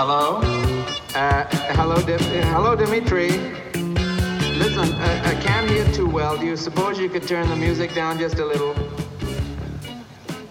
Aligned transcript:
hello? 0.00 0.38
Uh, 1.14 1.44
hello, 1.74 1.96
uh, 1.96 2.18
hello, 2.54 2.74
Dimitri. 2.74 3.32
Listen, 4.56 4.94
uh, 4.94 5.22
I 5.26 5.34
can't 5.42 5.68
hear 5.68 5.84
too 5.92 6.08
well. 6.08 6.38
Do 6.38 6.46
you 6.46 6.56
suppose 6.56 6.98
you 6.98 7.10
could 7.10 7.28
turn 7.28 7.50
the 7.50 7.56
music 7.56 7.94
down 7.94 8.18
just 8.18 8.36
a 8.36 8.46
little? 8.46 8.74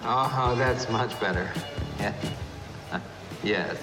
Oh, 0.03 0.53
that's 0.55 0.87
much 0.91 1.19
better. 1.19 1.51
Yeah. 1.99 2.13
yes. 3.43 3.75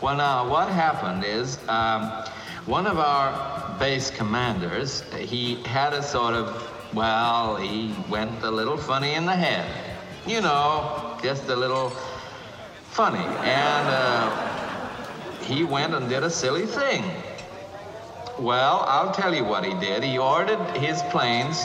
Well, 0.00 0.16
now, 0.16 0.50
what 0.50 0.68
happened 0.68 1.22
is 1.22 1.60
um, 1.68 2.24
one 2.64 2.88
of 2.88 2.98
our 2.98 3.78
base 3.78 4.10
commanders, 4.10 5.04
he 5.14 5.62
had 5.62 5.92
a 5.92 6.02
sort 6.02 6.34
of, 6.34 6.92
well, 6.92 7.54
he 7.54 7.94
went 8.08 8.42
a 8.42 8.50
little 8.50 8.76
funny 8.76 9.14
in 9.14 9.26
the 9.26 9.36
head. 9.36 9.70
You 10.26 10.40
know, 10.40 11.16
just 11.22 11.44
a 11.50 11.54
little 11.54 11.90
funny. 12.90 13.18
And 13.18 13.88
uh, 13.88 14.45
he 15.46 15.62
went 15.62 15.94
and 15.94 16.08
did 16.08 16.24
a 16.24 16.30
silly 16.30 16.66
thing. 16.66 17.04
Well, 18.38 18.84
I'll 18.86 19.12
tell 19.12 19.32
you 19.34 19.44
what 19.44 19.64
he 19.64 19.72
did. 19.74 20.02
He 20.02 20.18
ordered 20.18 20.58
his 20.76 21.00
planes 21.04 21.64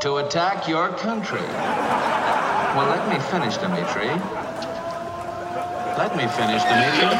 to 0.00 0.16
attack 0.16 0.68
your 0.68 0.88
country. 0.90 1.40
Well, 1.40 2.88
let 2.88 3.08
me 3.08 3.18
finish, 3.30 3.56
Dimitri. 3.56 4.08
Let 5.96 6.16
me 6.16 6.26
finish, 6.26 6.62
Dimitri. 6.64 7.08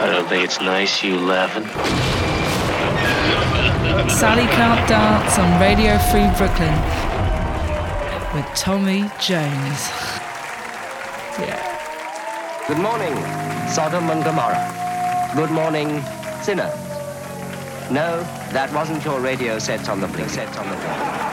I 0.00 0.10
don't 0.12 0.28
think 0.28 0.44
it's 0.44 0.60
nice 0.60 1.02
you 1.02 1.16
laughing. 1.16 1.66
Sally 4.10 4.46
Can't 4.46 4.88
Dance 4.88 5.38
on 5.38 5.60
Radio 5.60 5.96
Free 6.10 6.28
Brooklyn 6.36 6.74
with 8.34 8.46
Tommy 8.56 9.10
Jones. 9.20 10.17
Yeah. 11.38 12.64
Good 12.66 12.78
morning, 12.78 13.14
Sodom 13.68 14.10
and 14.10 14.24
Gomorrah. 14.24 15.30
Good 15.36 15.52
morning, 15.52 16.02
sinner. 16.42 16.68
No, 17.92 18.24
that 18.50 18.72
wasn't 18.74 19.04
your 19.04 19.20
radio 19.20 19.60
set 19.60 19.88
on 19.88 20.00
the 20.00 20.08
blink. 20.08 20.30
Set 20.30 20.48
on 20.58 20.68
the 20.68 20.74
blink. 20.74 21.28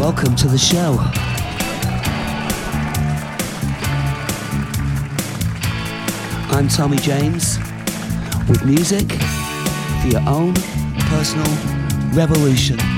Welcome 0.00 0.34
to 0.36 0.48
the 0.48 0.56
show. 0.56 0.96
I'm 6.56 6.68
Tommy 6.68 6.96
James 6.96 7.58
with 8.48 8.64
music 8.64 9.12
for 10.00 10.08
your 10.08 10.26
own 10.26 10.54
personal 11.10 11.52
revolution. 12.14 12.93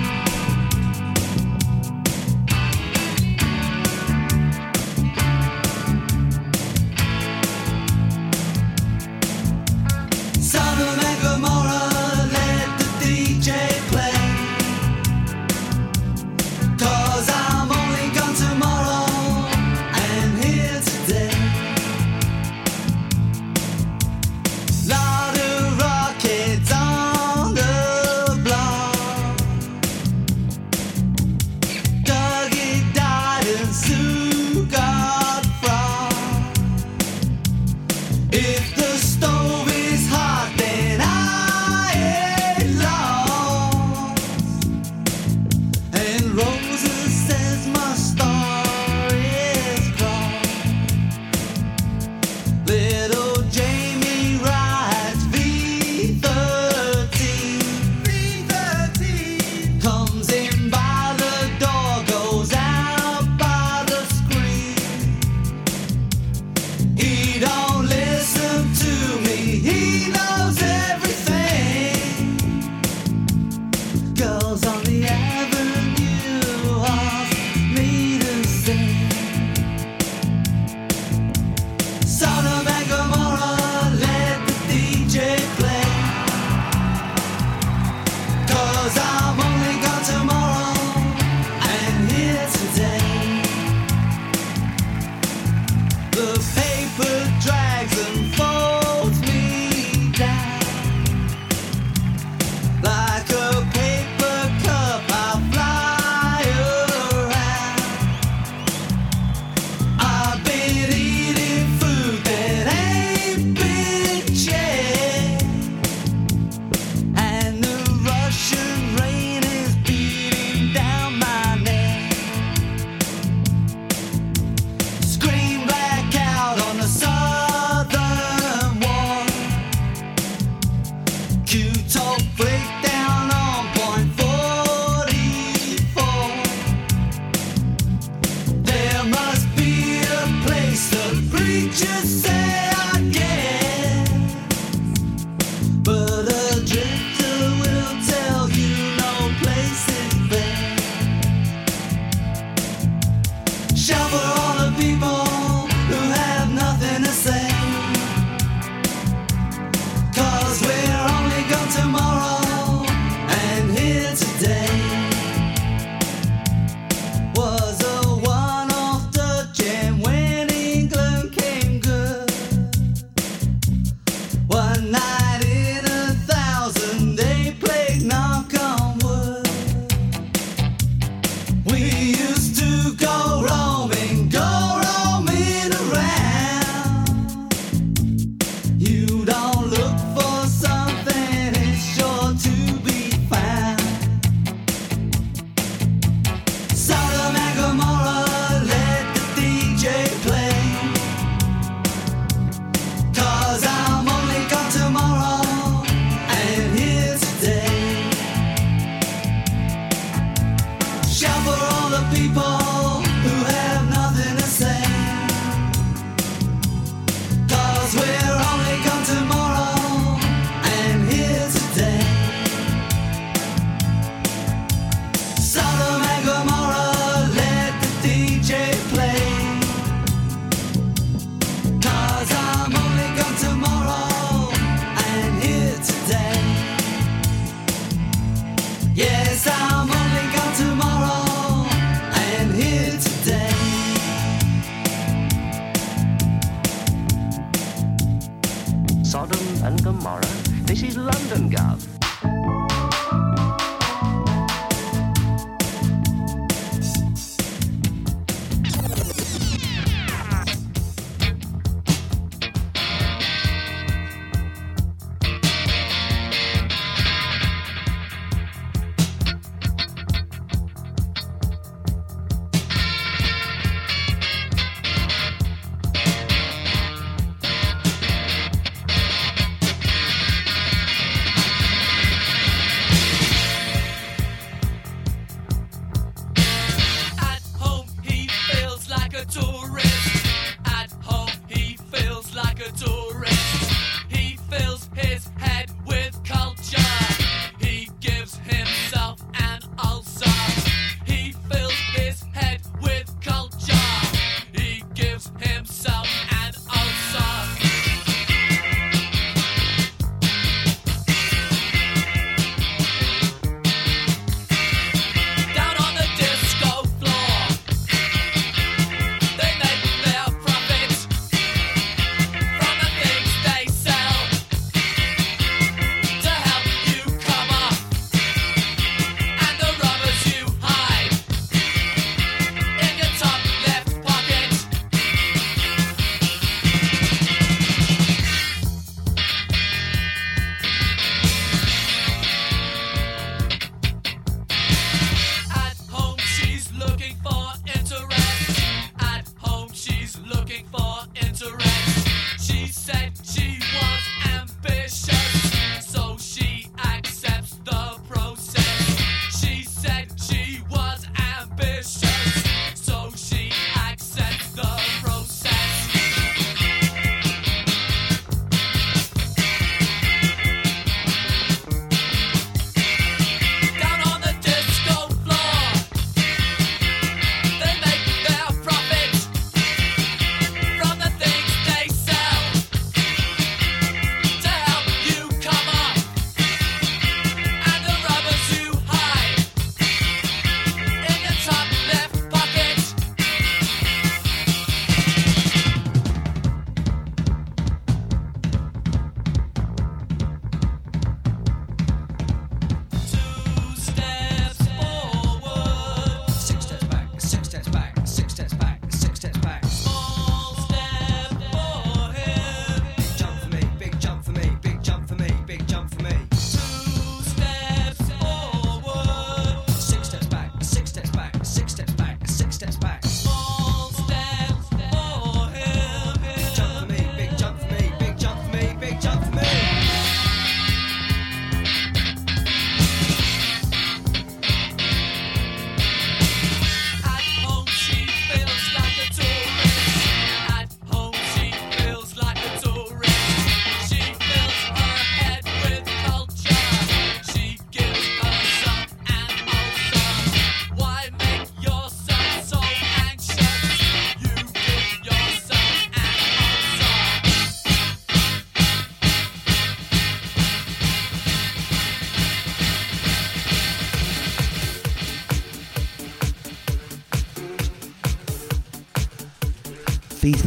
looking 350.25 350.65
for 350.67 351.07
interest. 351.15 352.09
She 352.41 352.67
said 352.67 353.13
she 353.25 353.46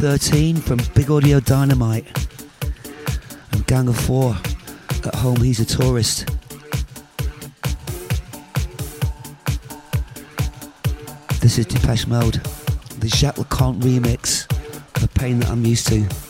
13 0.00 0.56
from 0.56 0.78
Big 0.94 1.10
Audio 1.10 1.40
Dynamite. 1.40 2.06
And 3.52 3.66
Gang 3.66 3.86
of 3.86 3.98
Four 3.98 4.34
at 5.04 5.14
home, 5.14 5.36
he's 5.42 5.60
a 5.60 5.66
tourist. 5.66 6.26
This 11.42 11.58
is 11.58 11.66
Depeche 11.66 12.06
Mode, 12.06 12.40
the 13.00 13.08
Jacques 13.08 13.36
Lu 13.36 13.44
Cont 13.44 13.78
remix, 13.80 14.48
the 15.02 15.08
pain 15.08 15.38
that 15.40 15.50
I'm 15.50 15.66
used 15.66 15.86
to. 15.88 16.29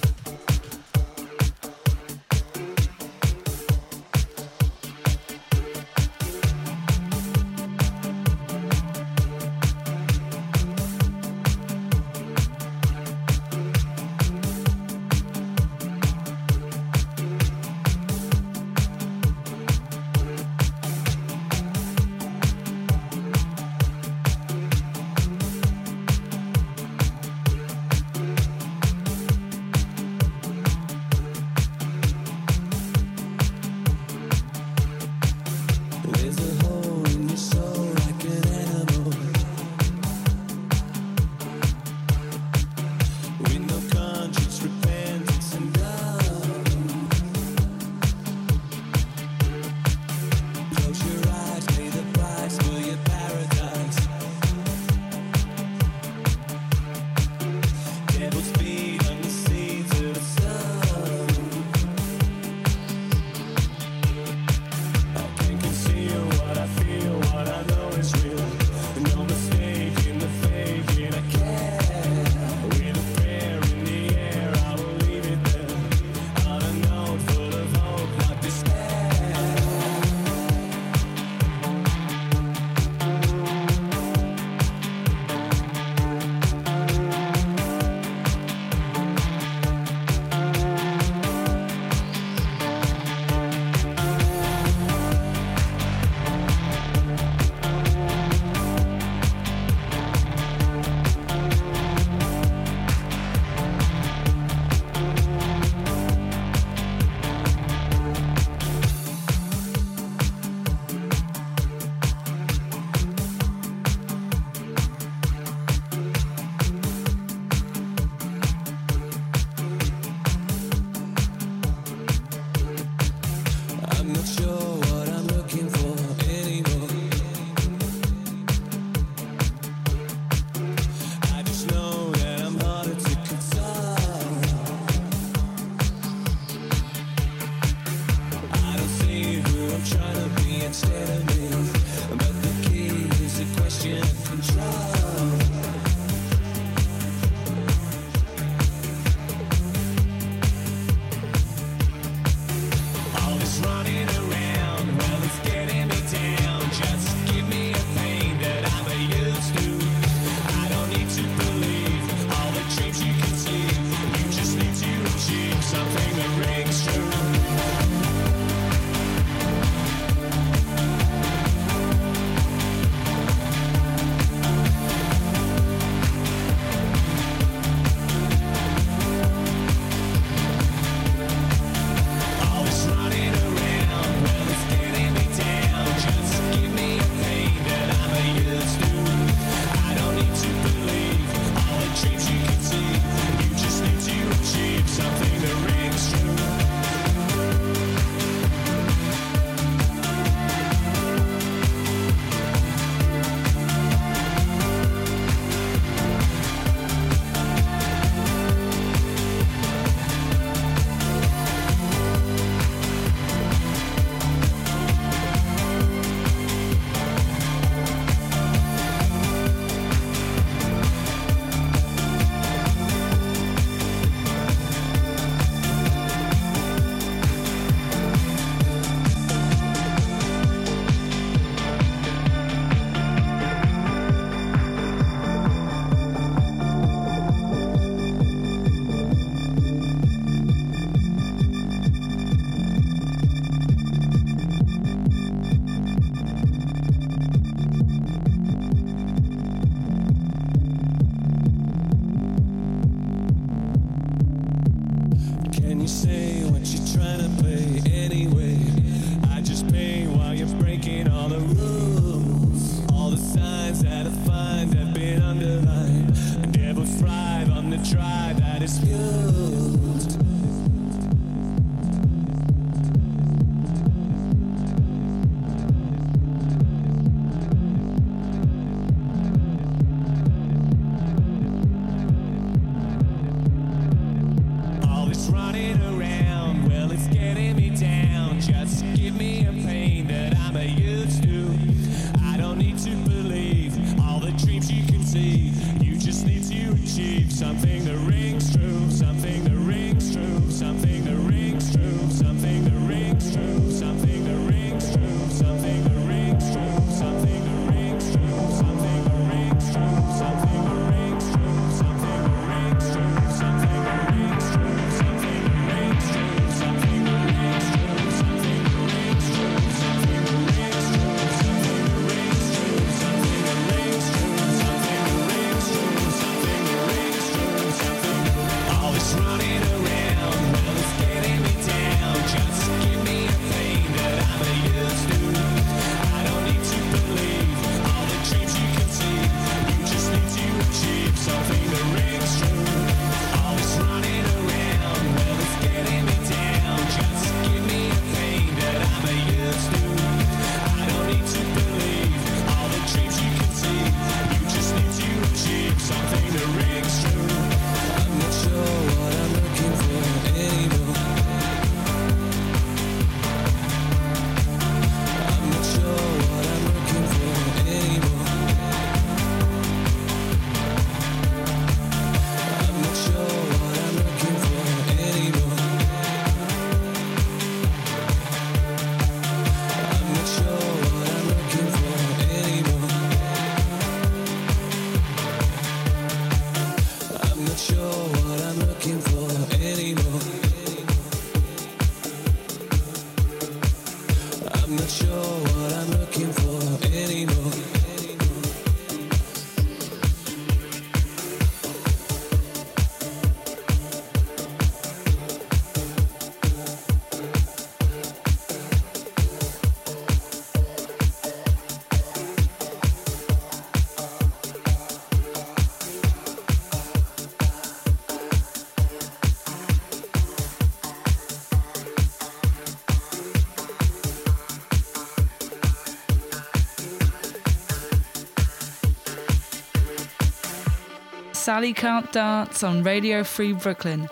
Sally 431.50 431.72
Can't 431.72 432.12
Dance 432.12 432.62
on 432.62 432.84
Radio 432.84 433.24
Free 433.24 433.52
Brooklyn 433.52 434.08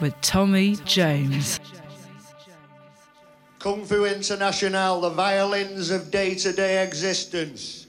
with 0.00 0.14
Tommy 0.20 0.76
James. 0.84 1.58
Kung 3.58 3.84
Fu 3.84 4.04
International, 4.04 5.00
the 5.00 5.10
violins 5.10 5.90
of 5.90 6.12
day 6.12 6.36
to 6.36 6.52
day 6.52 6.84
existence. 6.84 7.88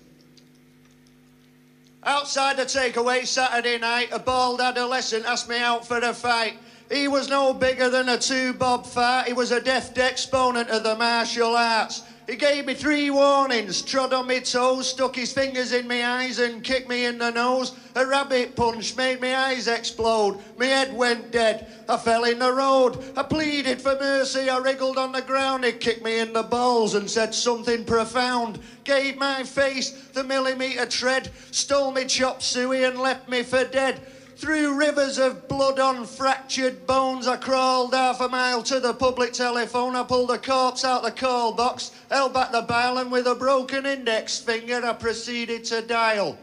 Outside 2.03 2.57
the 2.57 2.63
takeaway 2.63 3.27
Saturday 3.27 3.77
night, 3.77 4.09
a 4.11 4.17
bald 4.17 4.59
adolescent 4.59 5.23
asked 5.25 5.47
me 5.47 5.59
out 5.59 5.85
for 5.85 5.99
a 5.99 6.15
fight. 6.15 6.55
He 6.91 7.07
was 7.07 7.29
no 7.29 7.53
bigger 7.53 7.91
than 7.91 8.09
a 8.09 8.17
two 8.17 8.53
bob 8.53 8.87
fart. 8.87 9.27
He 9.27 9.33
was 9.33 9.51
a 9.51 9.61
deft 9.61 9.99
exponent 9.99 10.69
of 10.69 10.81
the 10.81 10.95
martial 10.95 11.55
arts. 11.55 12.01
He 12.29 12.35
gave 12.35 12.67
me 12.67 12.75
three 12.75 13.09
warnings, 13.09 13.81
trod 13.81 14.13
on 14.13 14.27
my 14.27 14.37
toes, 14.37 14.91
stuck 14.91 15.15
his 15.15 15.33
fingers 15.33 15.71
in 15.71 15.87
my 15.87 16.05
eyes 16.05 16.37
and 16.37 16.63
kicked 16.63 16.87
me 16.87 17.05
in 17.05 17.17
the 17.17 17.31
nose. 17.31 17.71
A 17.95 18.05
rabbit 18.05 18.55
punch 18.55 18.95
made 18.95 19.19
my 19.19 19.35
eyes 19.35 19.67
explode. 19.67 20.37
My 20.55 20.67
head 20.67 20.95
went 20.95 21.31
dead. 21.31 21.65
I 21.89 21.97
fell 21.97 22.25
in 22.25 22.37
the 22.37 22.53
road. 22.53 23.03
I 23.17 23.23
pleaded 23.23 23.81
for 23.81 23.95
mercy. 23.95 24.47
I 24.47 24.59
wriggled 24.59 24.99
on 24.99 25.11
the 25.11 25.23
ground. 25.23 25.65
He 25.65 25.71
kicked 25.71 26.03
me 26.03 26.19
in 26.19 26.31
the 26.31 26.43
balls 26.43 26.93
and 26.93 27.09
said 27.09 27.33
something 27.33 27.83
profound. 27.83 28.59
Gave 28.83 29.17
my 29.17 29.41
face 29.41 29.89
the 30.13 30.23
millimetre 30.23 30.85
tread. 30.85 31.31
Stole 31.49 31.91
me 31.91 32.05
chop 32.05 32.43
suey 32.43 32.83
and 32.83 32.99
left 32.99 33.27
me 33.27 33.41
for 33.41 33.63
dead. 33.63 34.05
Through 34.39 34.75
rivers 34.75 35.17
of 35.17 35.49
blood 35.49 35.81
on 35.81 36.05
fractured 36.05 36.87
bones, 36.87 37.27
I 37.27 37.35
crawled 37.35 37.93
half 37.93 38.21
a 38.21 38.29
mile 38.29 38.63
to 38.63 38.79
the 38.79 38.93
public 38.93 39.33
telephone. 39.33 39.97
I 39.97 40.03
pulled 40.03 40.31
a 40.31 40.37
corpse 40.37 40.85
out 40.85 41.03
the 41.03 41.11
call 41.11 41.51
box, 41.51 41.91
held 42.09 42.33
back 42.33 42.53
the 42.53 42.61
dial, 42.61 42.99
and 42.99 43.11
with 43.11 43.27
a 43.27 43.35
broken 43.35 43.85
index 43.85 44.39
finger, 44.39 44.79
I 44.81 44.93
proceeded 44.93 45.65
to 45.65 45.81
dial. 45.81 46.37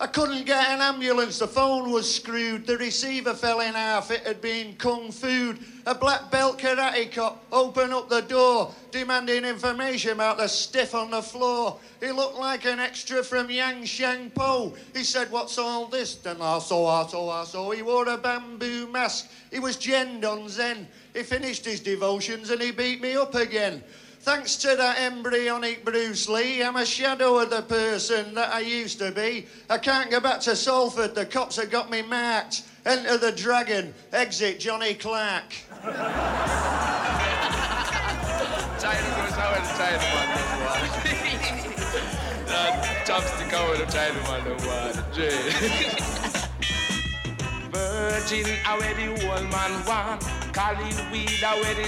I 0.00 0.06
couldn't 0.06 0.46
get 0.46 0.68
an 0.68 0.80
ambulance, 0.80 1.40
the 1.40 1.48
phone 1.48 1.90
was 1.90 2.14
screwed, 2.14 2.68
the 2.68 2.78
receiver 2.78 3.34
fell 3.34 3.58
in 3.58 3.74
half, 3.74 4.12
it 4.12 4.20
had 4.20 4.40
been 4.40 4.76
kung 4.76 5.10
fu. 5.10 5.56
A 5.86 5.94
black 5.94 6.30
belt 6.30 6.56
karate 6.56 7.10
cop 7.10 7.44
opened 7.50 7.92
up 7.92 8.08
the 8.08 8.20
door, 8.20 8.72
demanding 8.92 9.44
information 9.44 10.12
about 10.12 10.38
the 10.38 10.46
stiff 10.46 10.94
on 10.94 11.10
the 11.10 11.20
floor. 11.20 11.80
He 11.98 12.12
looked 12.12 12.38
like 12.38 12.64
an 12.64 12.78
extra 12.78 13.24
from 13.24 13.50
Yang 13.50 13.86
Shang 13.86 14.30
Po. 14.30 14.72
He 14.94 15.02
said, 15.02 15.32
What's 15.32 15.58
all 15.58 15.86
this? 15.86 16.14
Then 16.14 16.36
ah, 16.40 16.56
I 16.56 16.58
saw, 16.60 16.86
ah, 16.86 17.04
I 17.04 17.08
saw, 17.08 17.28
ah, 17.30 17.42
I 17.42 17.44
saw. 17.44 17.70
He 17.72 17.82
wore 17.82 18.08
a 18.08 18.16
bamboo 18.16 18.86
mask. 18.86 19.28
He 19.50 19.58
was 19.58 19.76
Jen 19.76 20.24
on 20.24 20.48
Zen. 20.48 20.86
He 21.12 21.24
finished 21.24 21.64
his 21.64 21.80
devotions 21.80 22.50
and 22.50 22.62
he 22.62 22.70
beat 22.70 23.00
me 23.00 23.16
up 23.16 23.34
again. 23.34 23.82
Thanks 24.28 24.56
to 24.56 24.76
that 24.76 24.98
embryonic 25.00 25.86
Bruce 25.86 26.28
Lee, 26.28 26.62
I'm 26.62 26.76
a 26.76 26.84
shadow 26.84 27.38
of 27.38 27.48
the 27.48 27.62
person 27.62 28.34
that 28.34 28.52
I 28.52 28.60
used 28.60 28.98
to 28.98 29.10
be. 29.10 29.46
I 29.70 29.78
can't 29.78 30.10
go 30.10 30.20
back 30.20 30.40
to 30.40 30.54
Salford, 30.54 31.14
the 31.14 31.24
cops 31.24 31.56
have 31.56 31.70
got 31.70 31.90
me 31.90 32.02
marked. 32.02 32.64
Enter 32.84 33.16
the 33.16 33.32
dragon, 33.32 33.94
exit 34.12 34.60
Johnny 34.60 34.92
Clarke. 34.92 35.54
One. 44.28 44.44
One. 44.66 44.92
Virgin, 47.72 48.44
man 49.48 49.72
one. 49.86 50.18
Calling 50.52 51.10
weed, 51.12 51.30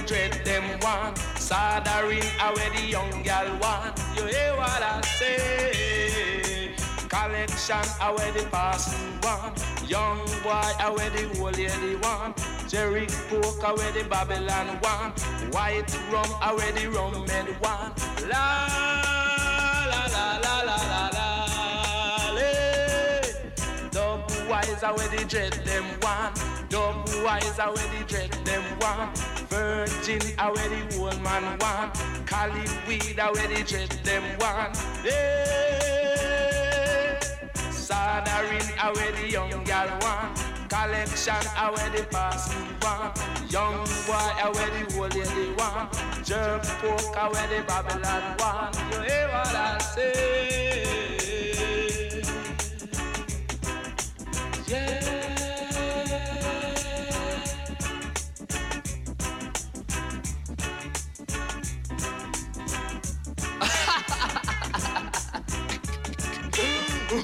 dread 0.07 0.41
them 0.47 0.81
one. 0.81 1.15
Soldering, 1.51 2.23
wear 2.55 2.71
the 2.71 2.87
young 2.87 3.23
gal 3.25 3.49
one. 3.59 3.93
You 4.15 4.23
hear 4.27 4.55
what 4.55 4.81
I 4.81 5.01
say? 5.19 6.77
Collection, 7.09 7.83
wear 8.17 8.31
the 8.31 8.47
passing 8.53 9.19
one. 9.21 9.53
Young 9.85 10.25
boy, 10.45 10.95
wear 10.95 11.11
the 11.11 11.27
old 11.41 11.59
lady 11.59 11.97
one. 11.97 12.35
Jerry 12.69 13.09
Coke, 13.29 13.77
wear 13.77 13.91
the 13.91 14.05
Babylon 14.09 14.79
one. 14.79 15.11
White 15.51 15.93
rum, 16.13 16.31
wear 16.57 16.71
the 16.71 16.87
rum 16.89 17.25
med 17.27 17.49
one. 17.61 17.95
La 18.31 18.69
la 19.91 20.07
la 20.07 20.39
la 20.45 20.63
la 20.63 20.77
la 20.77 21.11
la. 21.17 22.33
lay. 22.33 23.23
Double 23.91 24.49
wise, 24.49 24.85
I 24.85 24.93
the 24.93 25.25
dread 25.25 25.55
them 25.65 25.85
one. 26.01 26.33
Double 26.69 27.25
wise, 27.25 27.59
I 27.59 27.73
the 27.73 28.05
dread 28.07 28.31
them 28.45 28.63
one. 28.79 29.40
Virgin, 29.51 30.21
I 30.39 30.51
wear 30.53 30.69
the 30.69 30.99
old 30.99 31.21
man 31.23 31.59
one. 31.59 31.91
Cali 32.25 32.65
weed, 32.87 33.19
I 33.19 33.33
wear 33.33 33.49
the 33.49 33.65
dread 33.65 33.91
them 34.05 34.23
one. 34.39 34.73
Yeah. 35.05 36.31
Soldering, 37.73 38.71
I 38.81 38.93
wear 38.95 39.13
the 39.13 39.29
young 39.29 39.65
gal 39.65 39.89
one. 40.01 40.35
Collection, 40.69 41.35
I 41.57 41.71
wear 41.77 41.91
the 41.91 42.05
passing 42.05 42.67
one. 42.81 43.13
Young 43.51 43.85
boy, 44.07 44.15
I 44.15 44.51
wear 44.55 44.71
the 44.71 44.85
old 44.97 45.15
lady 45.17 45.53
one. 45.55 45.89
Jerk 46.23 46.63
pork, 46.81 47.33
wear 47.33 47.47
the 47.49 47.63
Babylon 47.67 48.37
one. 48.39 48.73
You 48.93 49.01
hear 49.03 49.29
what 49.29 49.55
I 49.55 49.79
say? 49.79 50.50
CB 67.11 67.19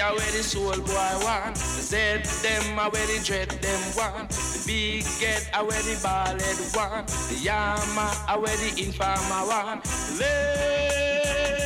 are 0.00 0.14
where 0.14 0.30
the 0.30 0.44
soul 0.44 0.70
boy 0.70 1.24
want. 1.24 1.56
Z 1.56 1.96
them 2.42 2.78
are 2.78 2.88
where 2.90 3.04
the 3.08 3.20
dread 3.24 3.50
them 3.50 3.80
want. 3.96 4.30
The 4.30 4.62
big 4.64 5.04
get 5.18 5.50
are 5.52 5.64
where 5.64 5.82
the 5.82 5.98
ball 6.04 6.38
head 6.38 6.58
want. 6.72 7.08
The 7.08 7.34
yama 7.42 8.14
are 8.28 8.38
where 8.38 8.56
the 8.58 8.80
informer 8.80 9.44
want. 9.44 9.84
La 10.20 10.26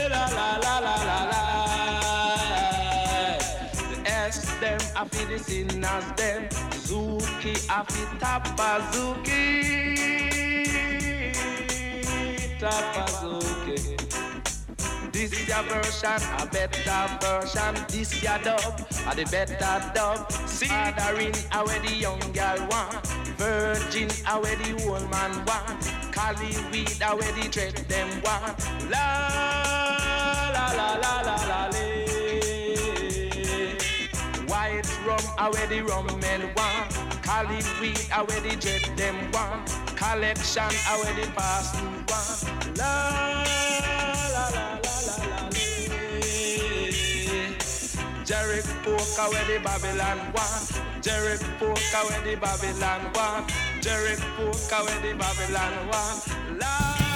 la 0.09 0.57
la 0.57 0.79
la 0.79 0.79
la 0.79 1.25
la. 1.25 1.58
The 4.29 4.35
S 4.35 4.45
them 4.61 4.79
are 4.95 5.09
for 5.09 5.25
the 5.25 5.39
sinners 5.39 6.05
them. 6.19 6.49
Zuki 6.85 7.55
are 7.71 7.85
for 7.87 8.09
tapazuki. 8.21 9.43
Tapazuki. 12.61 13.77
This 15.13 15.33
is 15.33 15.49
your 15.49 15.63
version, 15.63 16.21
a 16.39 16.47
better 16.47 17.09
version. 17.23 17.75
This 17.89 18.23
your 18.23 18.39
dub, 18.41 18.87
a 19.11 19.17
the 19.17 19.25
better 19.31 19.93
dub. 19.95 20.31
Fathering, 20.31 21.35
a 21.53 21.65
where 21.65 21.81
the 21.81 21.95
young 21.95 22.21
girl 22.35 22.69
want. 22.71 23.07
Virgin, 23.39 24.11
a 24.29 24.39
where 24.39 24.57
the 24.57 24.73
old 24.91 25.11
man 25.11 25.43
want. 25.47 25.91
Cali 26.13 26.55
weed, 26.71 27.01
a 27.01 27.17
where 27.17 27.33
the 27.33 27.49
dread 27.49 27.77
them 27.89 28.11
want. 28.21 28.59
La 28.91 30.51
la 30.53 30.73
la 30.77 30.97
la 30.97 31.21
la 31.23 31.35
la 31.47 31.67
la. 31.69 31.88
Rum, 35.19 35.35
a 35.39 35.51
where 35.51 35.67
the 35.67 35.83
rum 35.83 36.07
men 36.21 36.51
want. 36.57 37.23
Cali 37.23 37.59
weed, 37.81 38.01
a 38.15 38.25
where 38.25 38.41
the 38.41 38.57
dread 38.57 38.83
them 38.97 39.31
want. 39.33 39.69
Collection, 39.97 40.63
a 40.63 40.99
where 40.99 41.15
the 41.15 41.31
parson 41.33 42.05
want. 42.09 42.79
La 42.79 43.45
la 44.33 44.49
la 44.55 44.73
la. 44.75 44.79
Jerry 48.25 48.61
Poker 48.85 49.31
where 49.31 49.45
the 49.47 49.59
Babylon 49.65 50.19
want. 50.35 50.83
Jerry 51.03 51.39
Poker 51.59 52.03
where 52.09 52.21
the 52.23 52.37
Babylon 52.39 53.11
want. 53.15 53.51
Jerry 53.81 54.17
Poker 54.37 54.85
where 54.85 55.01
the 55.01 55.17
Babylon 55.17 55.89
want. 55.89 56.61
La 56.61 57.08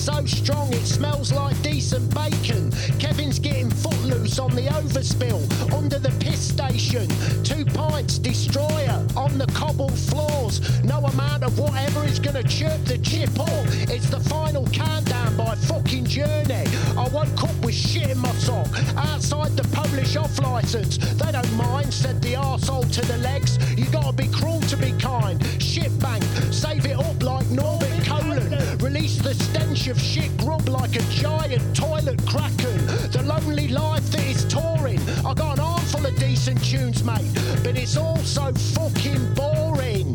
so 0.00 0.24
strong 0.24 0.72
it 0.72 0.86
smells 0.86 1.30
like 1.30 1.60
decent 1.62 2.14
bacon. 2.14 2.70
Kevin's 2.98 3.38
getting 3.38 3.68
footloose 3.68 4.38
on 4.38 4.50
the 4.56 4.62
overspill 4.62 5.42
under 5.74 5.98
the 5.98 6.10
piss 6.24 6.40
station. 6.40 7.06
Two 7.44 7.66
pints 7.66 8.18
destroyer 8.18 9.04
on 9.14 9.36
the 9.36 9.46
cobbled 9.48 9.98
floors. 9.98 10.82
No 10.84 11.00
amount 11.00 11.44
of 11.44 11.58
whatever 11.58 12.02
is 12.04 12.18
gonna 12.18 12.42
chirp 12.42 12.82
the 12.86 12.96
chip 12.98 13.38
up. 13.38 13.66
It's 13.94 14.08
the 14.08 14.20
final 14.20 14.66
countdown 14.68 15.36
by 15.36 15.54
fucking 15.54 16.06
journey. 16.06 16.64
I 16.96 17.06
woke 17.12 17.44
up 17.44 17.56
with 17.62 17.74
shit 17.74 18.08
in 18.08 18.18
my 18.18 18.32
sock 18.32 18.68
outside 18.96 19.54
the 19.54 19.68
Polish 19.76 20.16
off 20.16 20.38
license. 20.40 20.96
They 20.96 21.30
don't 21.30 21.52
mind, 21.56 21.92
said 21.92 22.22
the 22.22 22.34
arsehole 22.34 22.90
to 22.90 23.02
the 23.02 23.18
legs. 23.18 23.58
You 23.76 23.84
gotta 23.90 24.14
be 24.14 24.28
cruel 24.28 24.60
to 24.62 24.76
be 24.78 24.92
kind. 24.92 25.44
Shit 25.60 25.92
bank, 26.00 26.24
save 26.50 26.86
it 26.86 26.98
up 26.98 27.22
like 27.22 27.46
Norbert 27.50 28.02
Colon. 28.04 28.78
Release 28.78 29.18
the 29.18 29.34
stench 29.34 29.89
of 29.90 30.00
shit 30.00 30.36
grub 30.38 30.68
like 30.68 30.94
a 30.94 31.02
giant 31.10 31.76
toilet 31.76 32.24
kraken. 32.24 32.76
The 33.10 33.22
lonely 33.26 33.68
life 33.68 34.08
that 34.12 34.24
is 34.24 34.44
touring. 34.44 35.00
I 35.26 35.34
got 35.34 35.58
an 35.58 35.64
armful 35.64 36.06
of 36.06 36.16
decent 36.16 36.62
tunes, 36.62 37.02
mate, 37.02 37.30
but 37.64 37.76
it's 37.76 37.96
all 37.96 38.16
so 38.18 38.52
fucking 38.52 39.34
boring. 39.34 40.14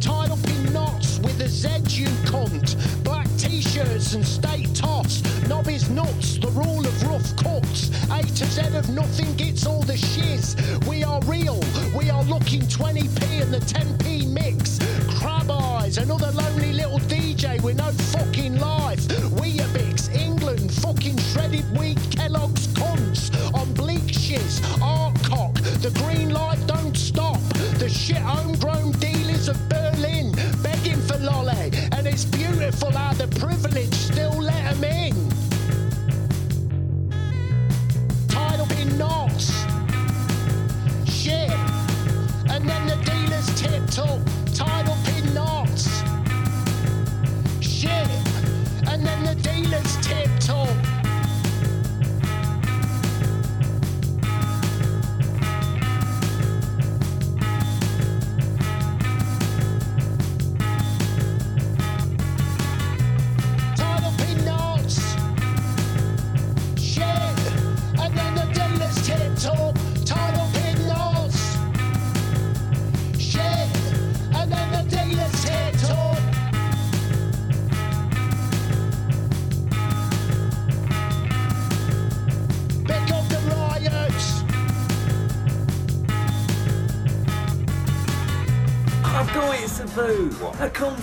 Tied 0.00 0.30
up 0.30 0.48
in 0.48 0.72
knots 0.72 1.20
with 1.20 1.40
a 1.40 1.48
Z, 1.48 1.68
you 2.00 2.08
cunt. 2.26 2.74
Black 3.04 3.28
t-shirts 3.38 4.14
and 4.14 4.26
state 4.26 4.74
toss. 4.74 5.25
Nobby's 5.48 5.88
nuts, 5.90 6.38
the 6.38 6.48
rule 6.48 6.84
of 6.86 7.02
rough 7.04 7.36
cuts. 7.36 7.90
A 8.10 8.22
to 8.22 8.44
Z 8.46 8.76
of 8.76 8.88
nothing 8.90 9.34
gets 9.36 9.64
all 9.66 9.82
the 9.82 9.96
shiz. 9.96 10.56
We 10.88 11.04
are 11.04 11.20
real, 11.22 11.60
we 11.96 12.10
are 12.10 12.24
looking 12.24 12.62
20p 12.62 13.42
and 13.42 13.54
the 13.54 13.60
10p 13.60 14.28
mix. 14.28 14.78
Crab 15.18 15.50
eyes, 15.50 15.98
another 15.98 16.30
lonely 16.32 16.72
little 16.72 16.98
DJ 17.00 17.62
with 17.62 17.76
no 17.76 17.92
fucking 18.12 18.58
life. 18.58 19.06
Weetabix, 19.38 20.12
England, 20.14 20.72
fucking 20.72 21.18
shredded 21.18 21.64
wheat, 21.78 21.98
Kellogg's 22.10 22.66
cunts. 22.68 23.30
On 23.54 23.72
bleak 23.74 24.12
shiz, 24.12 24.60
art 24.82 25.14
cock, 25.22 25.54
the 25.80 25.90
green 26.02 26.30
light 26.30 26.58
don't 26.66 26.96
stop. 26.96 27.40
The 27.78 27.88
shit 27.88 28.16
homegrown 28.18 28.65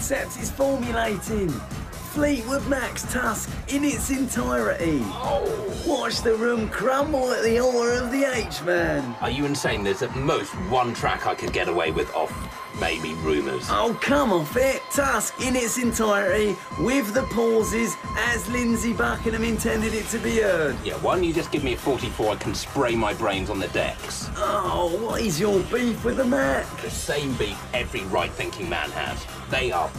Sabu. 0.03 0.13
A 0.13 0.23
concept 0.23 0.43
is 0.43 0.51
formulating. 0.51 1.49
Fleetwood 2.13 2.67
Mac's 2.67 3.03
Tusk 3.11 3.49
in 3.69 3.83
its 3.83 4.09
entirety. 4.09 4.99
Watch 5.87 6.21
the 6.21 6.35
room 6.35 6.69
crumble 6.69 7.31
at 7.31 7.43
the 7.43 7.59
aura 7.59 8.03
of 8.03 8.11
the 8.11 8.25
H-Man. 8.25 9.15
Are 9.21 9.31
you 9.31 9.45
insane? 9.45 9.83
There's 9.83 10.01
at 10.01 10.15
most 10.15 10.51
one 10.69 10.93
track 10.93 11.25
I 11.25 11.35
could 11.35 11.53
get 11.53 11.69
away 11.69 11.91
with 11.91 12.13
off 12.13 12.31
rumours. 13.23 13.67
Oh, 13.69 13.97
come 14.01 14.31
off 14.31 14.55
it. 14.57 14.81
Tusk 14.91 15.39
in 15.41 15.55
its 15.55 15.77
entirety, 15.77 16.55
with 16.81 17.13
the 17.13 17.23
pauses, 17.23 17.95
as 18.17 18.47
Lindsey 18.49 18.93
Buckingham 18.93 19.43
intended 19.43 19.93
it 19.93 20.05
to 20.07 20.19
be 20.19 20.41
heard. 20.41 20.75
Yeah, 20.83 20.95
why 20.95 21.15
don't 21.15 21.23
you 21.23 21.33
just 21.33 21.51
give 21.51 21.63
me 21.63 21.73
a 21.73 21.77
44? 21.77 22.33
I 22.33 22.35
can 22.35 22.53
spray 22.53 22.95
my 22.95 23.13
brains 23.13 23.49
on 23.49 23.59
the 23.59 23.69
decks. 23.69 24.29
Oh, 24.35 24.99
what 25.01 25.21
is 25.21 25.39
your 25.39 25.59
beef 25.63 26.03
with 26.03 26.17
the 26.17 26.25
Mac? 26.25 26.65
The 26.81 26.89
same 26.89 27.33
beef 27.35 27.57
every 27.73 28.01
right-thinking 28.03 28.69
man 28.69 28.91
has. 28.91 29.25
They 29.49 29.71
are 29.71 29.89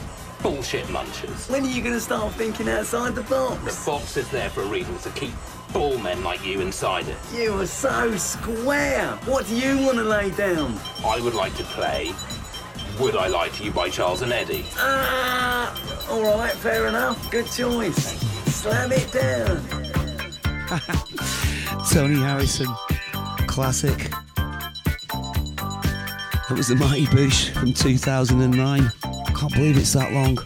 bullshit 0.42 0.84
munchers. 0.86 1.50
When 1.50 1.64
are 1.64 1.68
you 1.68 1.80
going 1.80 1.94
to 1.94 2.00
start 2.00 2.32
thinking 2.34 2.68
outside 2.68 3.14
the 3.14 3.22
box? 3.22 3.58
The 3.64 3.90
box 3.90 4.16
is 4.18 4.28
there 4.30 4.50
for 4.50 4.62
a 4.62 4.66
reason 4.66 4.96
to 4.98 5.10
keep 5.10 5.32
ball 5.72 5.96
men 5.98 6.22
like 6.22 6.44
you 6.44 6.60
inside 6.60 7.08
it. 7.08 7.16
You 7.34 7.58
are 7.60 7.66
so 7.66 8.16
square. 8.16 9.18
What 9.24 9.46
do 9.48 9.56
you 9.56 9.78
want 9.78 9.96
to 9.96 10.04
lay 10.04 10.30
down? 10.30 10.78
I 11.04 11.18
would 11.20 11.34
like 11.34 11.56
to 11.56 11.64
play 11.64 12.12
Would 13.00 13.16
I 13.16 13.26
Lie 13.26 13.48
to 13.48 13.64
You 13.64 13.72
by 13.72 13.88
Charles 13.88 14.22
and 14.22 14.32
Eddie. 14.32 14.64
Ah, 14.76 15.74
all 16.10 16.22
right, 16.38 16.52
fair 16.52 16.86
enough. 16.86 17.28
Good 17.30 17.46
choice. 17.50 18.20
Slam 18.46 18.92
it 18.92 19.10
down. 19.10 19.60
Tony 21.90 22.20
Harrison, 22.20 22.68
classic. 23.48 24.10
That 26.48 26.54
was 26.56 26.68
the 26.68 26.76
Mighty 26.76 27.06
Boosh 27.06 27.50
from 27.50 27.72
2009. 27.72 28.92
Can't 29.34 29.52
believe 29.52 29.76
it's 29.76 29.92
that 29.94 30.12
long. 30.12 30.38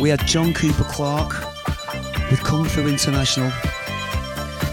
We 0.00 0.08
had 0.08 0.24
John 0.24 0.54
Cooper 0.54 0.84
Clarke 0.84 1.34
with 2.30 2.40
Kung 2.44 2.64
Fu 2.64 2.86
International, 2.86 3.50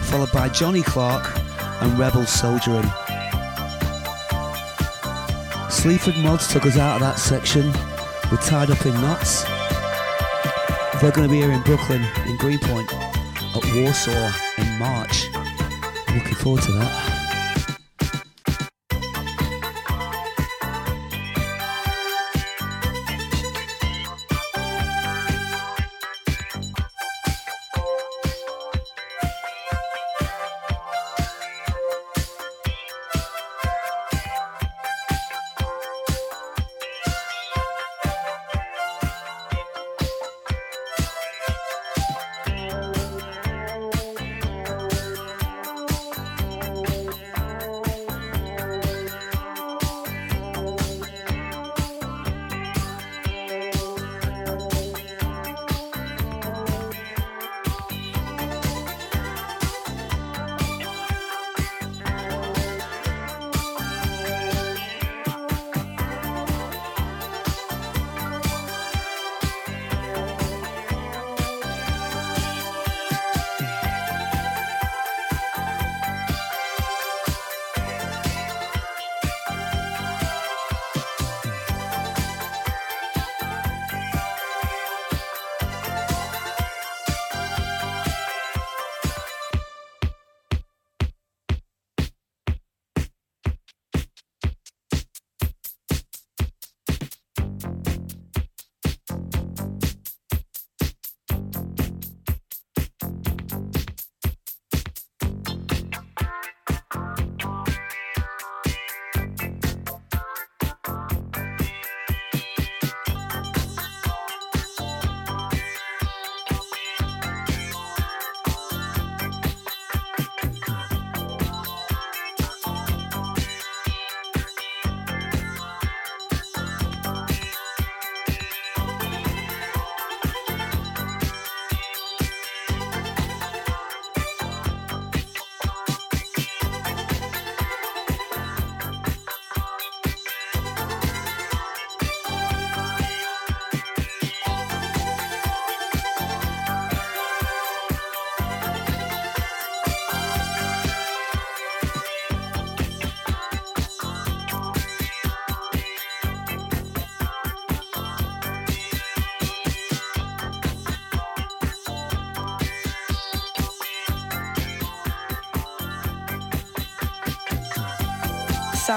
followed 0.08 0.32
by 0.32 0.48
Johnny 0.50 0.84
Clarke 0.84 1.36
and 1.82 1.98
Rebel 1.98 2.26
Soldiering. 2.28 2.88
Sleaford 5.76 6.18
Mods 6.18 6.48
took 6.48 6.66
us 6.66 6.78
out 6.78 6.96
of 6.96 7.02
that 7.02 7.20
section 7.20 7.66
We're 8.32 8.38
Tied 8.38 8.72
Up 8.72 8.84
in 8.86 8.94
Knots. 8.94 9.44
They're 11.00 11.12
going 11.12 11.28
to 11.28 11.32
be 11.32 11.42
here 11.42 11.52
in 11.52 11.62
Brooklyn, 11.62 12.04
in 12.26 12.38
Greenpoint, 12.38 12.92
at 12.92 13.76
Warsaw 13.76 14.32
in 14.58 14.80
March. 14.80 15.30
Looking 16.14 16.36
forward 16.36 16.64
to 16.64 16.72
that. 16.72 17.25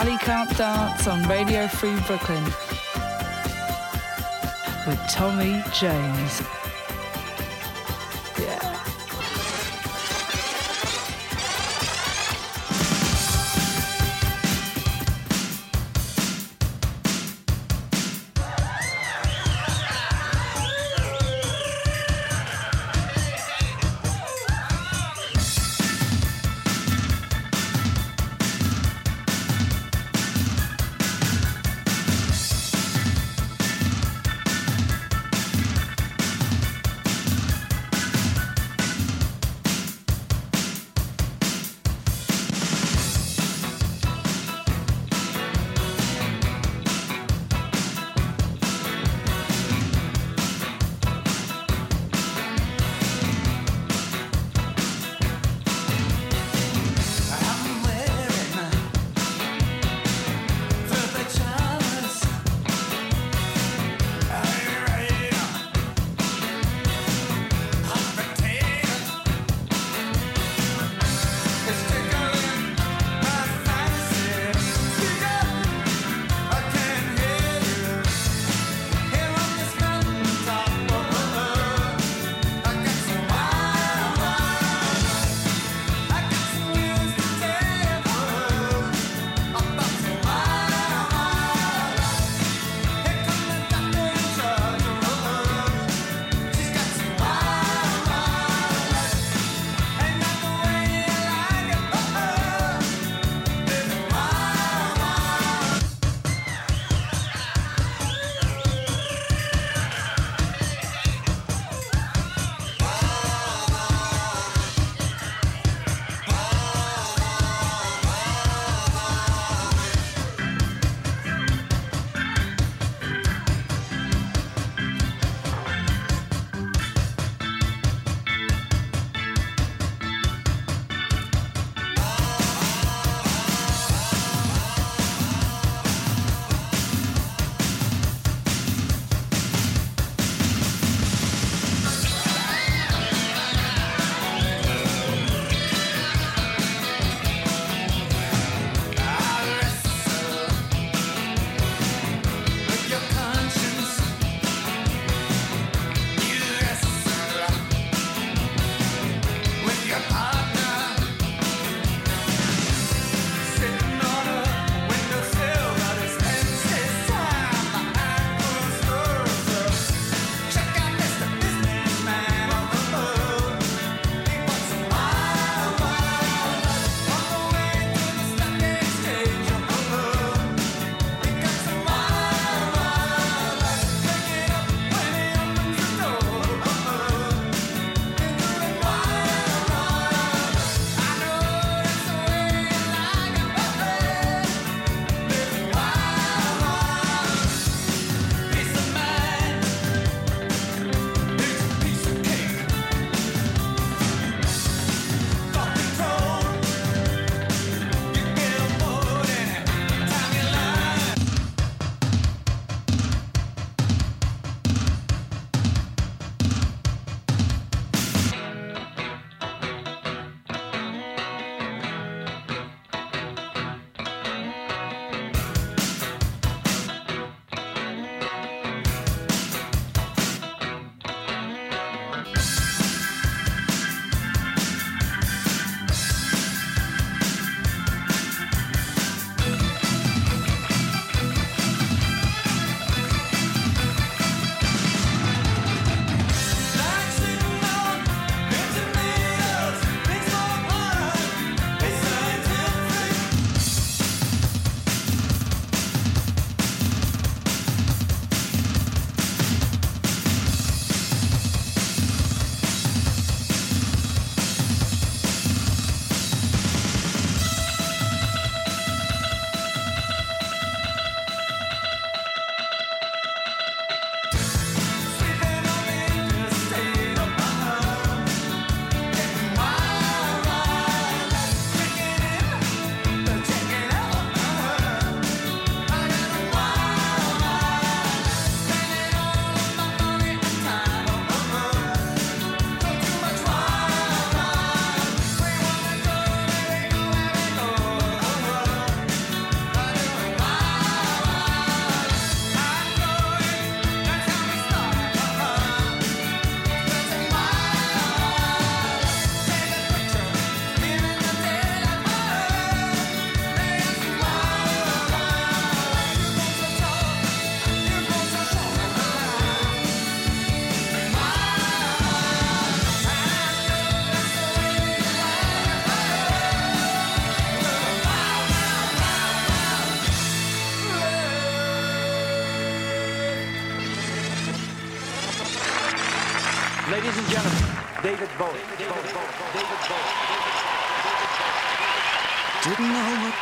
Sally 0.01 0.17
Can't 0.19 0.57
Dance 0.57 1.09
on 1.09 1.29
Radio 1.29 1.67
Free 1.67 1.99
Brooklyn 2.07 2.45
with 4.87 5.01
Tommy 5.09 5.61
James. 5.73 6.58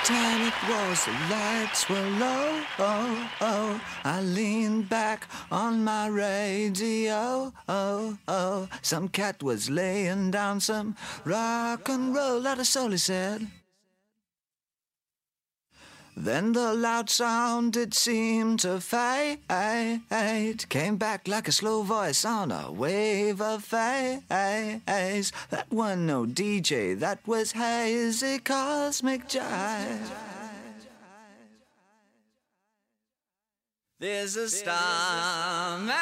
Time 0.07 0.43
it 0.43 0.55
was, 0.69 1.05
the 1.05 1.11
lights 1.35 1.89
were 1.89 2.11
low. 2.21 2.63
Oh, 2.79 3.31
oh. 3.41 3.81
I 4.05 4.21
leaned 4.21 4.89
back 4.89 5.27
on 5.51 5.83
my 5.83 6.07
radio. 6.07 7.53
Oh, 7.69 8.17
oh. 8.29 8.69
Some 8.83 9.09
cat 9.09 9.43
was 9.43 9.69
laying 9.69 10.31
down 10.31 10.61
some 10.61 10.95
rock 11.25 11.89
and 11.89 12.15
roll. 12.15 12.41
That 12.43 12.61
is 12.61 12.77
all 12.77 12.91
he 12.91 12.99
said. 12.99 13.49
Then 16.19 16.53
the 16.55 16.73
loud 16.73 17.11
sound 17.11 17.77
it 17.77 17.93
seemed 17.93 18.61
to 18.61 18.81
fade. 18.81 19.41
Came 20.71 20.97
back 20.97 21.29
like 21.29 21.47
a 21.47 21.53
slow 21.53 21.83
voice 21.83 22.25
on 22.25 22.51
a 22.51 22.73
wave 22.73 23.43
of 23.43 23.63
phase. 23.63 24.23
That 24.29 25.67
wasn't 25.71 26.03
no 26.03 26.25
DJ, 26.25 26.99
that 26.99 27.19
was 27.27 27.53
hazy 27.53 28.39
cosmic 28.39 29.29
jive. 29.29 30.11
There's 33.99 34.37
a 34.37 34.49
starman 34.49 35.93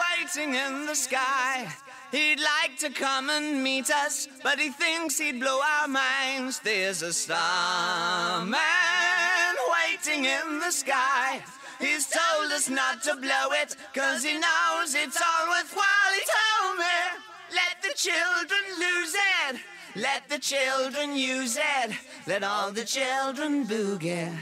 waiting 0.00 0.54
in 0.54 0.86
the 0.86 0.94
sky. 0.94 1.68
He'd 2.14 2.38
like 2.38 2.78
to 2.78 2.90
come 2.90 3.28
and 3.28 3.60
meet 3.64 3.90
us, 3.90 4.28
but 4.44 4.60
he 4.60 4.68
thinks 4.68 5.18
he'd 5.18 5.40
blow 5.40 5.58
our 5.80 5.88
minds. 5.88 6.60
There's 6.60 7.02
a 7.02 7.12
starman 7.12 8.54
waiting 9.74 10.24
in 10.24 10.60
the 10.60 10.70
sky. 10.70 11.42
He's 11.80 12.06
told 12.06 12.52
us 12.52 12.70
not 12.70 13.02
to 13.02 13.16
blow 13.16 13.48
it, 13.62 13.74
cause 13.92 14.22
he 14.22 14.34
knows 14.34 14.94
it's 14.94 15.20
all 15.20 15.48
worthwhile. 15.48 16.12
He 16.14 16.22
told 16.38 16.78
me, 16.78 17.00
let 17.52 17.82
the 17.82 17.94
children 17.96 18.62
lose 18.78 19.16
it. 19.48 19.60
Let 19.96 20.28
the 20.28 20.38
children 20.38 21.16
use 21.16 21.56
it. 21.56 21.96
Let 22.28 22.44
all 22.44 22.70
the 22.70 22.84
children 22.84 23.66
boogie. 23.66 24.32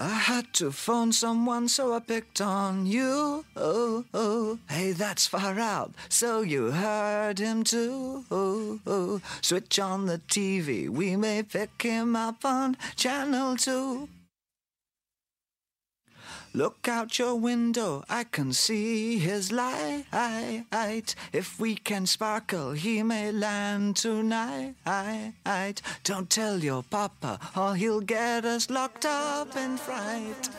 I 0.00 0.08
had 0.08 0.54
to 0.54 0.72
phone 0.72 1.12
someone, 1.12 1.68
so 1.68 1.92
I 1.92 1.98
picked 1.98 2.40
on 2.40 2.86
you. 2.86 3.44
Oh, 3.54 4.06
oh, 4.14 4.58
hey, 4.70 4.92
that's 4.92 5.26
far 5.26 5.58
out. 5.58 5.92
So 6.08 6.40
you 6.40 6.70
heard 6.70 7.38
him 7.38 7.64
too. 7.64 8.24
Oh, 8.30 8.80
oh. 8.86 9.20
Switch 9.42 9.78
on 9.78 10.06
the 10.06 10.16
TV, 10.16 10.88
we 10.88 11.16
may 11.16 11.42
pick 11.42 11.82
him 11.82 12.16
up 12.16 12.46
on 12.46 12.78
channel 12.96 13.56
two. 13.56 14.08
Look 16.52 16.88
out 16.88 17.16
your 17.16 17.36
window, 17.36 18.02
I 18.10 18.24
can 18.24 18.52
see 18.52 19.18
his 19.18 19.52
light. 19.52 20.04
If 21.32 21.60
we 21.60 21.76
can 21.76 22.06
sparkle, 22.06 22.72
he 22.72 23.04
may 23.04 23.30
land 23.30 23.96
tonight. 23.96 24.74
Don't 26.02 26.28
tell 26.28 26.58
your 26.58 26.82
papa, 26.82 27.38
or 27.56 27.76
he'll 27.76 28.00
get 28.00 28.44
us 28.44 28.68
locked 28.68 29.06
up 29.06 29.56
in 29.56 29.76
fright. 29.76 30.50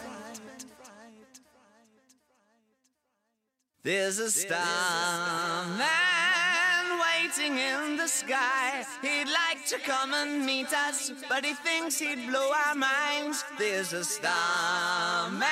There's 3.83 4.19
a 4.19 4.31
starman 4.31 5.81
waiting 7.05 7.57
in 7.57 7.97
the 7.97 8.07
sky. 8.07 8.85
He'd 9.01 9.27
like 9.27 9.65
to 9.67 9.79
come 9.79 10.13
and 10.13 10.45
meet 10.45 10.71
us, 10.73 11.11
but 11.29 11.45
he 11.45 11.53
thinks 11.53 11.99
he'd 11.99 12.27
blow 12.27 12.51
our 12.65 12.75
minds. 12.75 13.43
There's 13.57 13.93
a 13.93 14.03
starman 14.03 15.47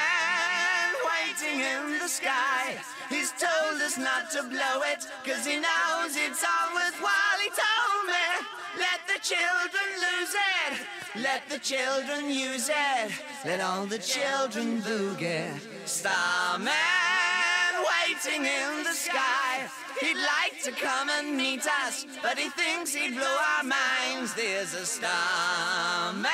waiting 1.11 1.59
in 1.59 1.99
the 1.99 2.07
sky. 2.07 2.77
He's 3.09 3.31
told 3.31 3.81
us 3.81 3.97
not 3.97 4.31
to 4.31 4.43
blow 4.43 4.81
it, 4.93 5.05
cause 5.25 5.45
he 5.45 5.55
knows 5.55 6.15
it's 6.15 6.43
all 6.43 6.75
worthwhile. 6.75 7.39
He 7.43 7.49
told 7.49 8.03
me, 8.07 8.27
let 8.77 8.99
the 9.07 9.19
children 9.21 9.89
lose 10.05 10.35
it. 10.57 11.21
Let 11.23 11.49
the 11.49 11.59
children 11.59 12.29
use 12.29 12.69
it. 12.69 13.11
Let 13.45 13.61
all 13.61 13.85
the 13.85 13.97
children 13.97 14.81
boogie. 14.81 15.59
Starman 15.85 17.28
waiting 17.93 18.45
in 18.45 18.83
the 18.83 18.93
sky. 18.93 19.67
He'd 19.99 20.17
like 20.17 20.61
to 20.63 20.71
come 20.71 21.09
and 21.09 21.35
meet 21.35 21.65
us, 21.85 22.05
but 22.21 22.37
he 22.37 22.49
thinks 22.49 22.93
he'd 22.93 23.15
blow 23.15 23.37
our 23.57 23.63
minds. 23.63 24.33
There's 24.33 24.73
a 24.73 24.85
starman 24.85 26.29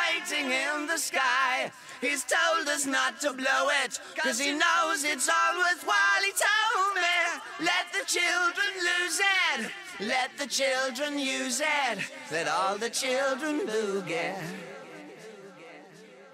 waiting 0.00 0.50
in 0.50 0.86
the 0.86 0.98
sky. 0.98 1.70
He's 2.00 2.24
told 2.24 2.68
us 2.68 2.86
not 2.86 3.20
to 3.20 3.32
blow 3.32 3.68
it, 3.84 3.98
cause 4.16 4.38
he 4.38 4.52
knows 4.52 5.04
it's 5.04 5.28
all 5.28 5.58
worthwhile. 5.58 6.22
He 6.24 6.32
told 6.32 6.94
me, 6.94 7.40
let 7.60 7.92
the 7.92 8.04
children 8.06 8.72
lose 8.76 9.20
it. 9.20 9.70
Let 10.00 10.36
the 10.36 10.46
children 10.46 11.18
use 11.18 11.60
it. 11.60 11.98
Let 12.30 12.48
all 12.48 12.76
the 12.76 12.90
children 12.90 13.60
boogie. 13.60 14.36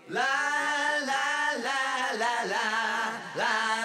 La 0.09 0.21
la 1.07 1.27
la 1.63 1.83
la 2.19 2.19
la 2.19 2.43
la 2.45 3.13
la. 3.37 3.82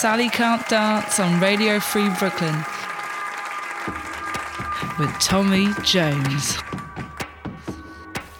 Sally 0.00 0.30
Can't 0.30 0.66
Dance 0.66 1.20
on 1.20 1.38
Radio 1.40 1.78
Free 1.78 2.08
Brooklyn 2.18 2.56
with 4.98 5.12
Tommy 5.20 5.68
Jones. 5.84 6.56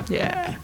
Yeah. 0.08 0.56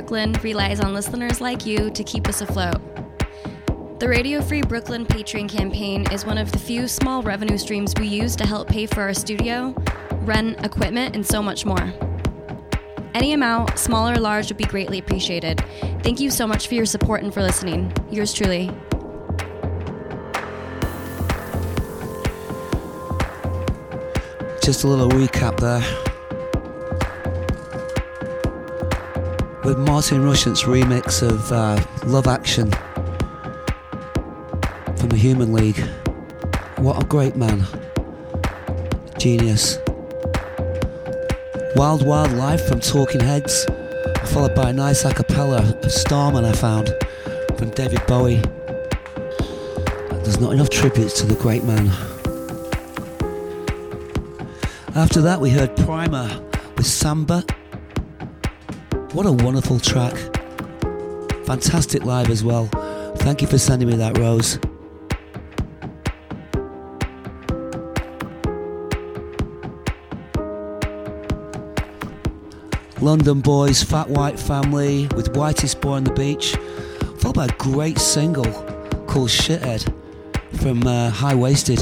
Brooklyn 0.00 0.32
relies 0.42 0.80
on 0.80 0.94
listeners 0.94 1.42
like 1.42 1.66
you 1.66 1.90
to 1.90 2.02
keep 2.02 2.26
us 2.26 2.40
afloat. 2.40 2.80
The 4.00 4.08
Radio 4.08 4.40
Free 4.40 4.62
Brooklyn 4.62 5.04
Patreon 5.04 5.46
campaign 5.46 6.10
is 6.10 6.24
one 6.24 6.38
of 6.38 6.50
the 6.52 6.58
few 6.58 6.88
small 6.88 7.22
revenue 7.22 7.58
streams 7.58 7.92
we 8.00 8.06
use 8.06 8.34
to 8.36 8.46
help 8.46 8.66
pay 8.66 8.86
for 8.86 9.02
our 9.02 9.12
studio, 9.12 9.74
rent, 10.22 10.64
equipment, 10.64 11.14
and 11.14 11.26
so 11.26 11.42
much 11.42 11.66
more. 11.66 11.92
Any 13.12 13.34
amount, 13.34 13.78
small 13.78 14.08
or 14.08 14.16
large, 14.16 14.48
would 14.48 14.56
be 14.56 14.64
greatly 14.64 14.98
appreciated. 14.98 15.62
Thank 16.02 16.18
you 16.18 16.30
so 16.30 16.46
much 16.46 16.66
for 16.66 16.76
your 16.76 16.86
support 16.86 17.22
and 17.22 17.32
for 17.32 17.42
listening. 17.42 17.92
Yours 18.10 18.32
truly. 18.32 18.70
Just 24.62 24.82
a 24.82 24.88
little 24.88 25.10
recap 25.10 25.60
there. 25.60 26.09
With 29.70 29.78
Martin 29.78 30.24
Rushent's 30.24 30.64
remix 30.64 31.22
of 31.22 31.52
uh, 31.52 31.80
Love 32.04 32.26
Action 32.26 32.72
from 34.96 35.10
the 35.10 35.16
Human 35.16 35.52
League. 35.52 35.78
What 36.78 37.00
a 37.00 37.06
great 37.06 37.36
man. 37.36 37.64
Genius. 39.16 39.78
Wild 41.76 42.04
Wild 42.04 42.32
Life 42.32 42.66
from 42.66 42.80
Talking 42.80 43.20
Heads, 43.20 43.64
followed 44.24 44.56
by 44.56 44.70
a 44.70 44.72
nice 44.72 45.04
a 45.04 45.14
cappella 45.14 45.58
of 45.84 45.92
Starman 45.92 46.44
I 46.44 46.52
found 46.52 46.92
from 47.56 47.70
David 47.70 48.04
Bowie. 48.08 48.42
There's 50.24 50.40
not 50.40 50.52
enough 50.52 50.70
tributes 50.70 51.20
to 51.20 51.26
the 51.26 51.36
great 51.36 51.62
man. 51.62 51.86
After 54.96 55.20
that, 55.20 55.40
we 55.40 55.50
heard 55.50 55.76
Primer 55.76 56.28
with 56.76 56.86
Samba. 56.86 57.44
What 59.12 59.26
a 59.26 59.32
wonderful 59.32 59.80
track. 59.80 60.14
Fantastic 61.44 62.04
live 62.04 62.30
as 62.30 62.44
well. 62.44 62.66
Thank 63.16 63.42
you 63.42 63.48
for 63.48 63.58
sending 63.58 63.88
me 63.88 63.96
that, 63.96 64.16
Rose. 64.16 64.60
London 73.00 73.40
Boys, 73.40 73.82
Fat 73.82 74.08
White 74.08 74.38
Family 74.38 75.08
with 75.16 75.36
Whitest 75.36 75.80
Boy 75.80 75.94
on 75.94 76.04
the 76.04 76.12
Beach. 76.12 76.54
Followed 77.18 77.34
by 77.34 77.46
a 77.46 77.56
great 77.58 77.98
single 77.98 78.44
called 79.08 79.30
Shithead 79.30 79.92
from 80.62 80.86
uh, 80.86 81.10
High 81.10 81.34
Waisted. 81.34 81.80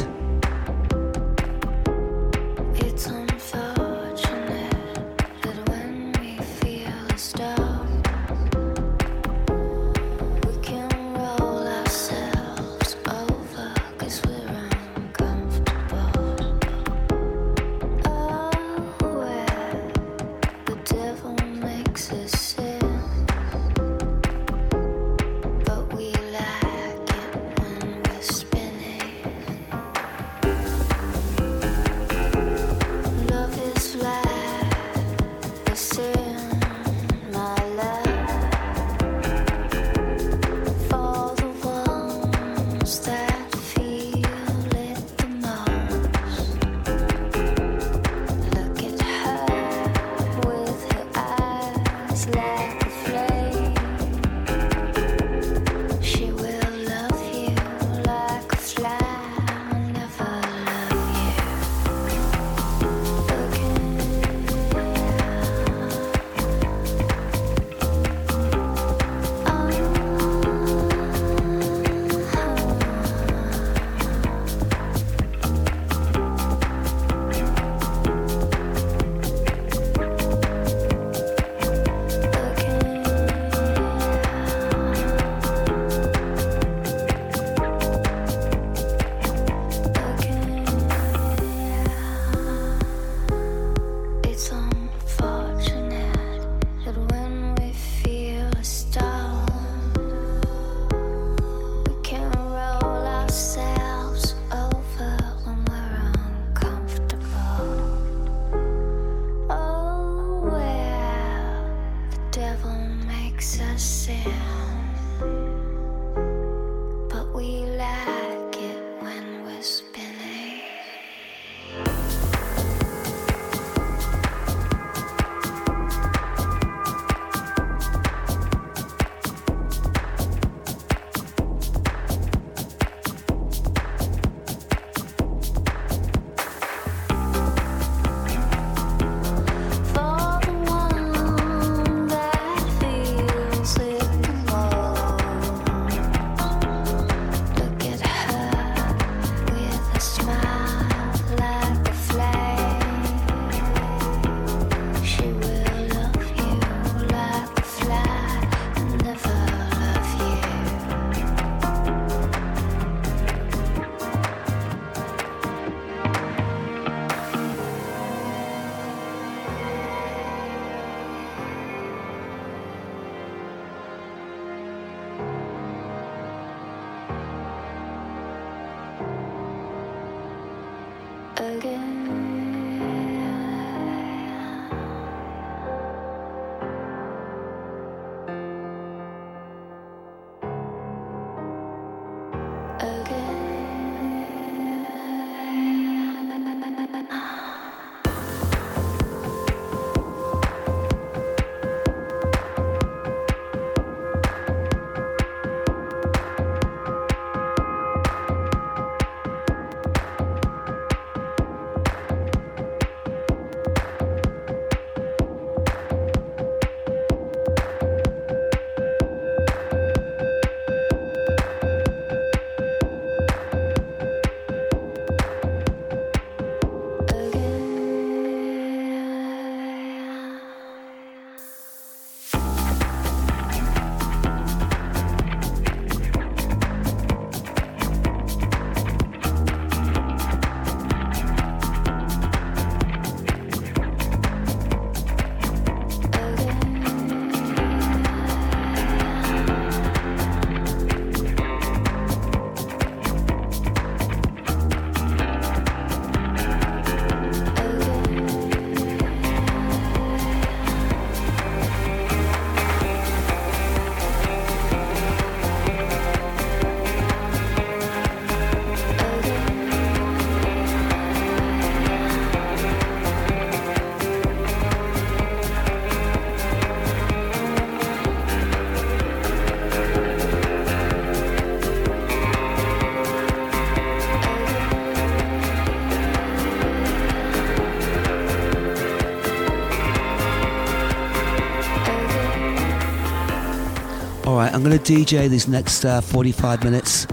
Going 294.68 294.82
to 294.82 294.92
DJ 294.92 295.30
these 295.30 295.48
next 295.48 295.86
uh, 295.86 295.98
45 296.02 296.62
minutes. 296.62 297.06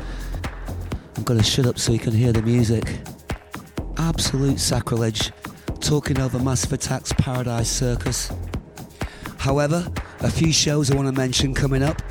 I'm 1.16 1.24
going 1.24 1.40
to 1.40 1.46
shut 1.46 1.66
up 1.66 1.80
so 1.80 1.94
you 1.94 2.00
can 2.00 2.12
hear 2.12 2.34
the 2.34 2.42
music. 2.42 2.98
Absolute 3.98 4.60
sacrilege. 4.60 5.32
Talking 5.80 6.20
over 6.20 6.38
Massive 6.38 6.74
Attack's 6.74 7.14
Paradise 7.14 7.70
Circus. 7.70 8.30
However, 9.38 9.90
a 10.20 10.30
few 10.30 10.52
shows 10.52 10.92
I 10.92 10.96
want 10.96 11.08
to 11.08 11.14
mention 11.14 11.54
coming 11.54 11.82
up. 11.82 12.02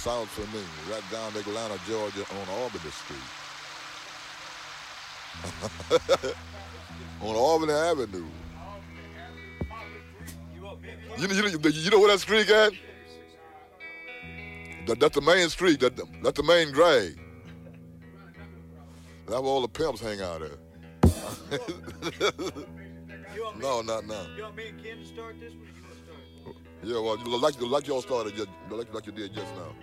South 0.00 0.28
for 0.30 0.46
me, 0.56 0.62
right 0.90 1.02
down 1.12 1.30
to 1.32 1.40
Atlanta, 1.40 1.78
Georgia, 1.86 2.24
on 2.40 2.48
Albany 2.58 2.90
Street. 2.90 3.18
on 7.20 7.36
Albany 7.36 7.72
Avenue. 7.72 8.24
You, 11.18 11.28
know- 11.28 11.34
you, 11.34 11.42
know- 11.58 11.68
you 11.68 11.90
know 11.90 11.98
where 12.00 12.10
that 12.12 12.20
street 12.20 12.48
at? 12.48 12.72
That, 14.86 14.98
that's 15.00 15.14
the 15.14 15.20
main 15.20 15.50
street. 15.50 15.80
That, 15.80 15.96
that's 16.22 16.36
the 16.38 16.42
main 16.44 16.72
drag. 16.72 17.18
That's 19.26 19.38
where 19.40 19.50
all 19.50 19.60
the 19.60 19.68
pimps 19.68 20.00
hang 20.00 20.22
out 20.22 20.40
at. 20.40 20.52
no, 23.60 23.82
not 23.82 24.06
now. 24.06 24.26
You 24.34 24.42
want 24.44 24.56
me 24.56 24.68
and 24.68 24.82
Ken 24.82 24.96
to 24.98 25.04
start 25.06 25.38
this 25.38 25.52
one? 25.52 25.68
you 25.76 25.82
wanna 25.82 25.94
start? 26.04 26.20
Yeah, 26.82 26.98
well, 26.98 27.18
like, 27.38 27.60
like 27.60 27.86
y'all 27.86 28.00
started, 28.00 28.34
like, 28.70 28.94
like 28.94 29.04
you 29.06 29.12
did 29.12 29.34
just 29.34 29.54
now. 29.54 29.74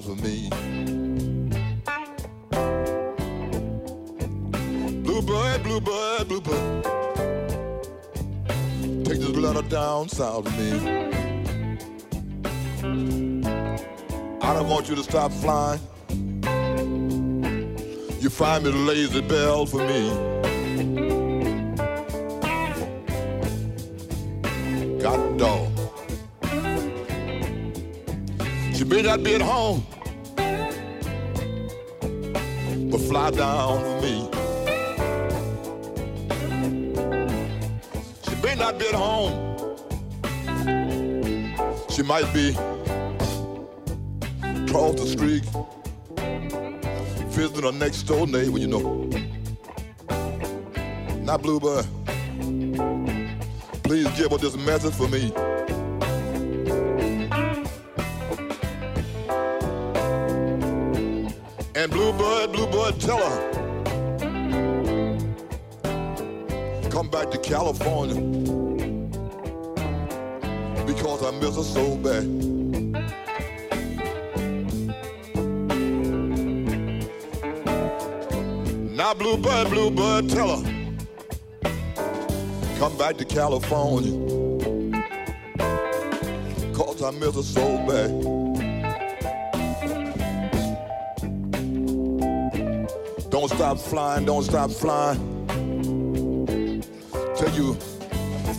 South 0.00 0.18
for 0.18 0.22
me. 0.24 0.48
Bluebird, 5.02 5.62
bluebird, 5.62 6.28
bluebird. 6.28 6.84
Take 9.04 9.18
this 9.20 9.36
letter 9.36 9.62
down 9.68 10.08
south 10.08 10.48
for 10.48 10.60
me. 10.60 10.70
I 14.42 14.54
don't 14.54 14.68
want 14.68 14.88
you 14.88 14.94
to 14.96 15.02
stop 15.02 15.32
flying. 15.32 15.80
You 18.20 18.30
find 18.30 18.64
me 18.64 18.70
the 18.70 18.78
lazy 18.78 19.20
bell 19.20 19.66
for 19.66 19.78
me. 19.78 20.10
God 25.00 25.38
dog. 25.38 25.68
She 28.74 28.84
may 28.84 29.02
not 29.02 29.22
be 29.22 29.34
at 29.34 29.42
home, 29.42 29.84
might 42.22 42.34
be 42.34 42.50
across 44.66 44.94
the 44.94 45.06
street, 45.06 45.44
visiting 47.28 47.64
our 47.64 47.72
next 47.72 48.02
door 48.02 48.26
neighbor, 48.26 48.58
you 48.58 48.66
know. 48.66 49.08
Not 51.22 51.42
Bluebird. 51.42 51.86
Please 53.82 54.08
give 54.18 54.32
her 54.32 54.38
this 54.38 54.56
message 54.56 54.94
for 54.94 55.08
me. 55.08 55.32
And 61.74 61.90
Bluebird, 61.90 62.52
Bluebird, 62.52 63.00
tell 63.00 63.18
her. 63.18 63.50
Come 66.90 67.08
back 67.08 67.30
to 67.30 67.38
California. 67.38 68.20
Because 70.86 71.22
I 71.24 71.30
miss 71.38 71.56
her 71.56 71.62
so 71.62 71.96
bad. 71.96 72.09
To 83.20 83.26
California. 83.26 84.12
Cause 86.72 87.02
I 87.02 87.10
miss 87.10 87.34
her 87.34 87.42
so 87.42 87.76
bad. 87.86 88.10
Don't 93.30 93.50
stop 93.50 93.78
flying, 93.78 94.24
don't 94.24 94.42
stop 94.42 94.70
flying. 94.70 95.18
Till 97.36 97.50
you 97.50 97.74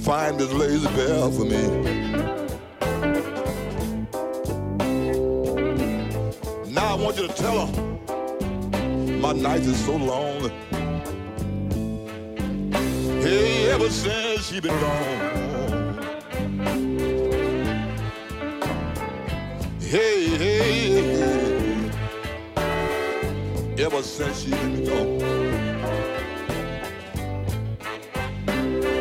find 0.04 0.40
this 0.40 0.52
lazy 0.54 0.88
bell 0.96 1.32
for 1.32 1.46
me. 1.46 1.64
Now 6.72 6.96
I 6.96 7.02
want 7.02 7.18
you 7.18 7.28
to 7.28 7.34
tell 7.34 7.66
her 7.66 7.72
my 9.18 9.34
nights 9.34 9.66
is 9.66 9.86
so 9.86 9.96
long. 9.96 10.52
She 14.52 14.60
been 14.60 14.78
gone. 14.82 15.94
Hey, 19.80 20.28
hey, 20.28 20.92
hey. 20.92 21.92
Ever 23.78 24.04
since 24.04 24.42
she 24.42 24.50
been 24.50 24.84
gone. 24.84 25.18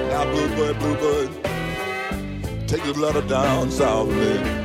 Now, 0.09 0.25
Bluebird, 0.31 0.79
Bluebird, 0.79 1.31
take 2.69 2.85
this 2.85 2.97
letter 2.97 3.23
down 3.23 3.73
south 3.73 4.09
of 4.09 4.60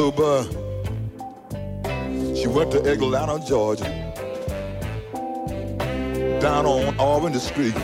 Bluebird. 0.00 0.46
She 2.34 2.46
went 2.46 2.72
to 2.72 2.78
Atlanta, 2.90 3.38
Georgia. 3.46 3.84
Down 6.40 6.64
on 6.64 6.98
Auburn 6.98 7.38
Street. 7.38 7.74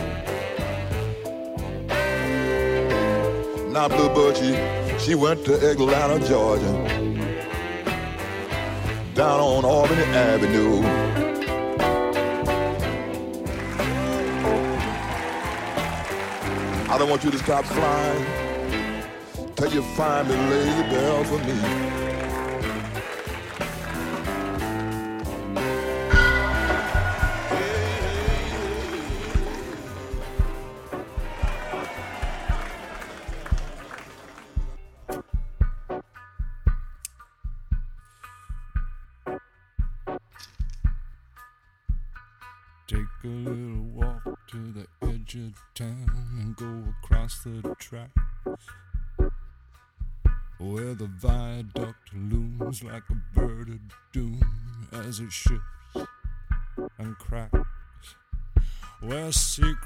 Now 3.71 3.87
Bluebird, 3.87 4.35
she, 4.35 4.57
she 4.97 5.13
went 5.13 5.45
to 5.45 5.53
Atlanta, 5.69 6.27
Georgia. 6.27 6.73
Down 9.13 9.39
on 9.39 9.63
Auburn 9.63 9.99
Avenue. 9.99 10.81
I 16.91 16.97
don't 16.97 17.09
want 17.11 17.23
you 17.23 17.29
to 17.29 17.37
stop 17.37 17.63
flying 17.63 18.25
till 19.55 19.71
you 19.71 19.83
find 19.95 20.27
the 20.27 20.35
lazy 20.35 20.81
bell 20.89 21.23
for 21.23 21.37
me. 21.45 22.06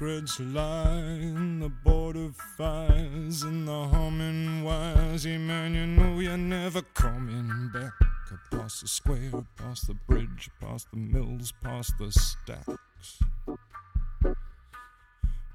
Lie 0.02 1.18
in 1.20 1.60
the 1.60 1.68
border 1.68 2.30
fires 2.56 3.42
and 3.44 3.68
the 3.68 3.86
humming 3.86 4.64
wires. 4.64 5.24
Yeah, 5.24 5.38
man, 5.38 5.74
you 5.74 5.86
know 5.86 6.18
you're 6.18 6.36
never 6.36 6.82
coming 6.82 7.70
back. 7.72 7.92
Across 8.32 8.80
the 8.80 8.88
square, 8.88 9.44
past 9.56 9.86
the 9.86 9.94
bridge, 9.94 10.50
past 10.60 10.88
the 10.90 10.96
mills, 10.96 11.52
past 11.62 11.92
the 11.98 12.10
stacks. 12.10 13.20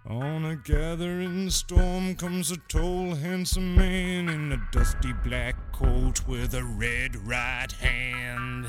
On 0.06 0.46
a 0.46 0.56
gathering 0.56 1.50
storm 1.50 2.16
comes 2.16 2.50
a 2.52 2.58
tall, 2.70 3.16
handsome 3.16 3.76
man 3.76 4.30
in 4.30 4.54
a 4.54 4.68
dusty 4.72 5.12
black 5.26 5.74
coat 5.74 6.26
with 6.26 6.54
a 6.54 6.64
red 6.64 7.18
right 7.28 7.72
hand. 7.74 8.68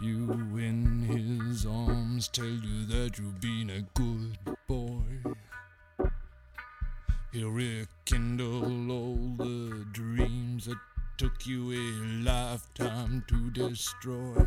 You 0.00 0.56
in 0.56 1.02
his 1.02 1.66
arms, 1.66 2.28
tell 2.28 2.44
you 2.44 2.86
that 2.86 3.18
you've 3.18 3.40
been 3.40 3.70
a 3.70 3.82
good 3.98 4.38
boy. 4.66 5.32
He'll 7.32 7.50
rekindle 7.50 8.90
all 8.90 9.34
the 9.36 9.86
dreams 9.92 10.66
that 10.66 10.78
took 11.16 11.46
you 11.46 11.72
a 11.72 11.84
lifetime 12.24 13.24
to 13.28 13.50
destroy. 13.50 14.46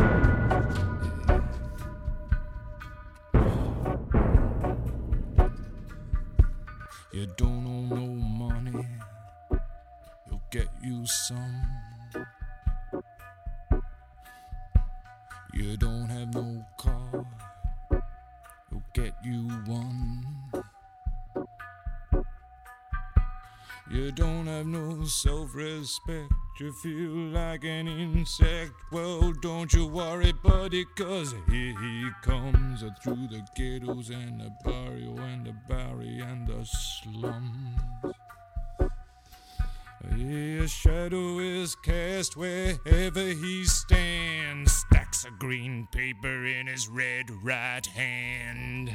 You 7.13 7.27
don't 7.35 7.67
owe 7.67 7.93
no 7.93 8.07
money, 8.07 8.87
he'll 10.29 10.41
get 10.49 10.69
you 10.81 11.05
some. 11.05 11.65
You 15.53 15.75
don't 15.75 16.07
have 16.07 16.33
no 16.33 16.65
car, 16.77 17.25
he'll 18.69 18.83
get 18.93 19.13
you 19.25 19.49
one. 19.65 20.30
You 23.93 24.09
don't 24.13 24.47
have 24.47 24.67
no 24.67 25.03
self 25.03 25.53
respect, 25.53 26.31
you 26.61 26.71
feel 26.71 27.11
like 27.33 27.65
an 27.65 27.89
insect. 27.89 28.71
Well, 28.89 29.33
don't 29.41 29.73
you 29.73 29.85
worry, 29.85 30.31
buddy, 30.31 30.85
cause 30.95 31.35
here 31.49 31.75
he 31.77 32.09
comes 32.21 32.85
through 33.03 33.27
the 33.27 33.45
ghettos 33.53 34.09
and 34.09 34.39
the 34.39 34.49
barrio 34.63 35.17
and 35.17 35.45
the 35.45 35.53
bowery 35.67 36.19
and 36.19 36.47
the 36.47 36.65
slums. 36.65 38.15
His 40.15 40.71
shadow 40.71 41.39
is 41.39 41.75
cast 41.75 42.37
wherever 42.37 43.19
he 43.19 43.65
stands. 43.65 44.71
Stacks 44.71 45.25
of 45.25 45.37
green 45.37 45.85
paper 45.91 46.45
in 46.45 46.67
his 46.67 46.87
red 46.87 47.29
right 47.43 47.85
hand. 47.87 48.91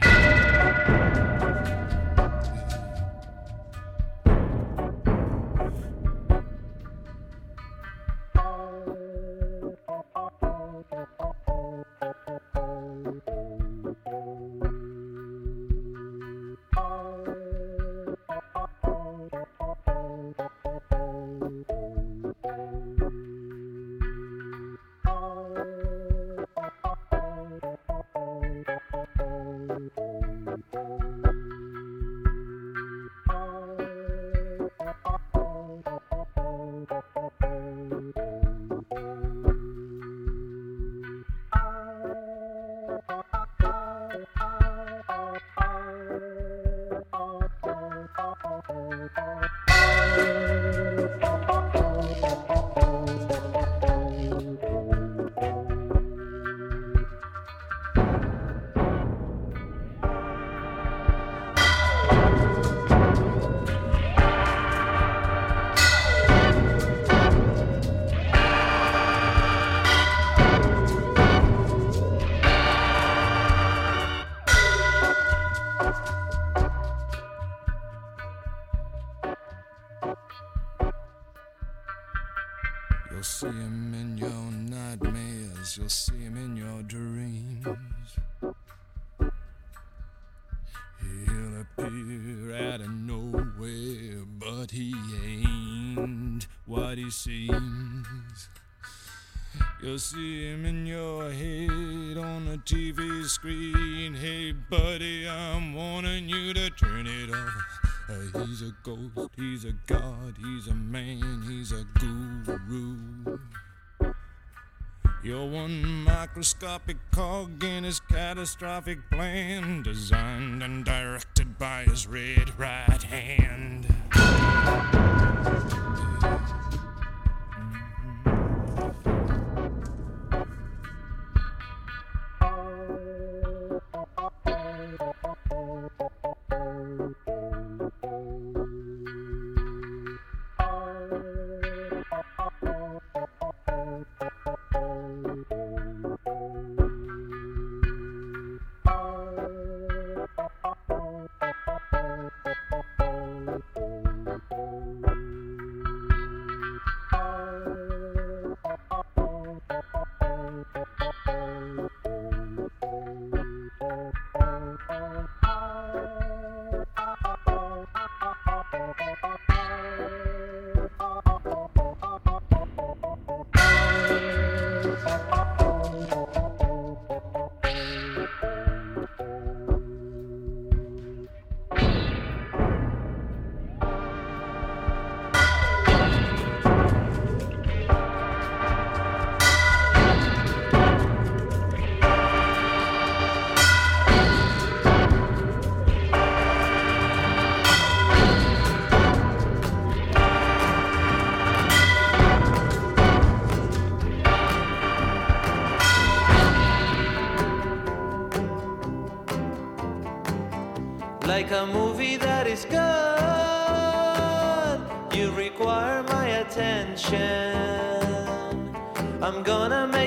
Catastrophic 118.86 119.10
plan, 119.10 119.82
designed 119.82 120.62
and 120.62 120.84
directed 120.84 121.58
by 121.58 121.82
his 121.84 122.06
red 122.06 122.25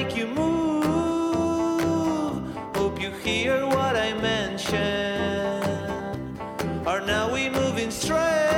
make 0.10 0.18
you 0.18 0.28
move. 0.28 1.86
Hope 2.76 3.02
you 3.02 3.12
hear 3.12 3.66
what 3.68 3.96
I 3.96 4.14
mention. 4.14 4.78
Are 6.88 7.02
now 7.02 7.32
we 7.32 7.50
moving 7.50 7.92
straight? 7.92 8.49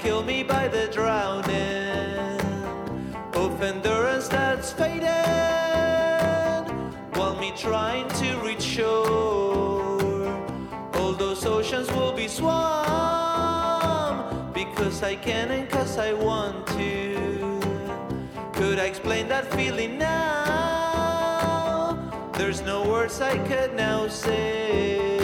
kill 0.00 0.22
me 0.22 0.42
by 0.42 0.68
the 0.68 0.86
drowning. 0.88 2.40
Of 3.34 3.62
endurance 3.62 4.28
that's 4.28 4.72
faded, 4.72 5.08
while 7.16 7.36
me 7.38 7.52
trying 7.56 8.08
to 8.20 8.36
reach 8.44 8.62
shore. 8.62 10.28
All 10.94 11.12
those 11.12 11.44
oceans 11.44 11.90
will 11.92 12.12
be 12.12 12.28
swam 12.28 12.52
because 14.52 15.02
I 15.02 15.16
can 15.16 15.50
and 15.50 15.68
cause 15.68 15.98
I 15.98 16.12
want 16.12 16.66
to. 16.68 17.60
Could 18.54 18.78
I 18.78 18.86
explain 18.86 19.28
that 19.28 19.52
feeling 19.52 19.98
now? 19.98 20.78
There's 22.34 22.62
no 22.62 22.88
words 22.88 23.20
I 23.20 23.38
could 23.48 23.74
now 23.74 24.08
say. 24.08 25.17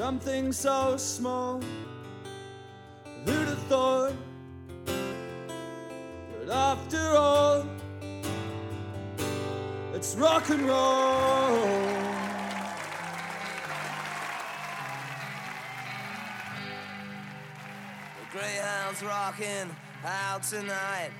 Something 0.00 0.50
so 0.50 0.96
small, 0.96 1.60
who'd 3.26 3.48
have 3.48 3.62
thought? 3.64 4.14
But 4.86 6.50
after 6.50 7.16
all, 7.18 7.66
it's 9.92 10.16
rock 10.16 10.48
and 10.48 10.62
roll. 10.62 11.60
The 18.16 18.24
Greyhound's 18.32 19.02
rocking 19.02 19.68
out 20.02 20.42
tonight 20.44 21.10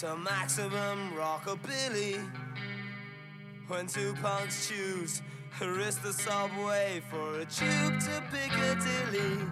to 0.00 0.16
maximum 0.18 1.14
rockabilly. 1.16 2.20
When 3.68 3.86
two 3.86 4.14
punks 4.20 4.68
choose 4.68 5.22
Risk 5.66 6.02
the 6.02 6.12
subway 6.12 7.02
for 7.10 7.40
a 7.40 7.44
tube 7.44 8.00
to 8.00 8.22
Piccadilly. 8.30 9.44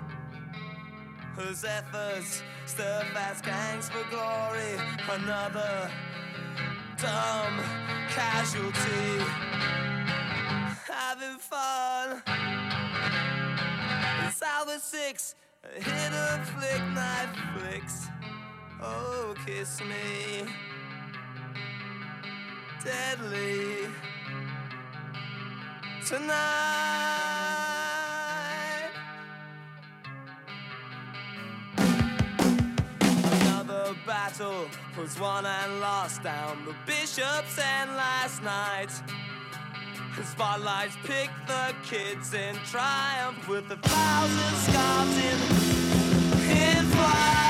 Whose 1.35 1.65
efforts 1.65 2.43
stir 2.65 3.03
fast 3.12 3.45
gangs 3.45 3.89
for 3.89 4.09
glory. 4.09 4.78
Another 5.11 5.91
dumb 6.97 7.59
casualty. 8.09 9.24
Having 10.89 11.39
fun. 11.39 12.23
It's 14.28 14.43
hour 14.43 14.78
six. 14.78 15.35
A 15.65 15.83
hit 15.83 16.12
a 16.12 16.45
flick, 16.45 16.83
knife 16.95 17.37
flicks. 17.59 18.07
Oh, 18.81 19.35
kiss 19.45 19.81
me. 19.81 20.45
Deadly 22.85 23.89
tonight. 26.07 26.37
Another 33.41 33.97
battle 34.07 34.69
was 34.97 35.19
won 35.19 35.45
and 35.45 35.81
lost 35.81 36.23
down 36.23 36.65
the 36.65 36.74
bishops 36.87 37.59
and 37.59 37.91
last 37.97 38.41
night. 38.45 38.91
The 40.16 40.24
spotlights 40.24 40.97
pick 41.03 41.31
the 41.49 41.74
kids 41.83 42.33
in 42.35 42.55
triumph 42.70 43.49
with 43.49 43.69
a 43.73 43.77
thousand 43.77 44.57
scarves 44.59 45.16
in, 45.19 45.39
in 46.57 46.85
flight. 46.87 47.45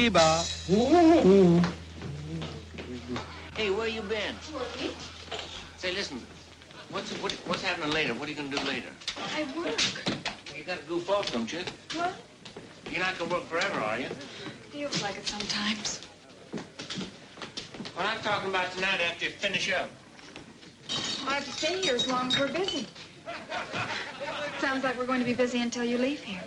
Doo 0.00 0.08
dee 0.08 0.08
ba. 0.08 0.42
Hey, 3.56 3.70
where 3.70 3.88
you 3.88 4.02
been? 4.02 4.34
Say, 5.76 5.92
listen. 5.92 6.20
What's 6.90 7.12
what, 7.22 7.32
what's 7.46 7.62
happening 7.62 7.90
later? 7.92 8.14
What 8.14 8.26
are 8.28 8.32
you 8.32 8.36
gonna 8.36 8.48
do 8.48 8.62
later? 8.66 8.88
I 9.36 9.44
work. 9.56 9.80
You 10.56 10.64
gotta 10.64 10.82
goof 10.88 11.10
off, 11.10 11.30
don't 11.32 11.52
you? 11.52 11.60
What? 11.94 12.14
You're 12.90 13.00
not 13.00 13.18
gonna 13.18 13.32
work 13.32 13.44
forever, 13.44 13.80
are 13.80 14.00
you? 14.00 14.08
Feels 14.70 15.02
like 15.02 15.16
it 15.16 15.26
sometimes. 15.26 16.00
What 17.94 18.06
I'm 18.06 18.20
talking 18.20 18.48
about 18.48 18.72
tonight 18.72 19.00
after 19.00 19.26
you 19.26 19.30
finish 19.32 19.70
up. 19.72 19.90
I 21.28 21.34
have 21.34 21.44
to 21.44 21.52
stay 21.52 21.80
here 21.82 21.94
as 21.94 22.08
long 22.08 22.28
as 22.28 22.38
we're 22.38 22.48
busy. 22.48 22.86
Sounds 24.58 24.82
like 24.82 24.98
we're 24.98 25.06
going 25.06 25.20
to 25.20 25.26
be 25.26 25.34
busy 25.34 25.60
until 25.60 25.84
you 25.84 25.98
leave 25.98 26.20
here. 26.20 26.42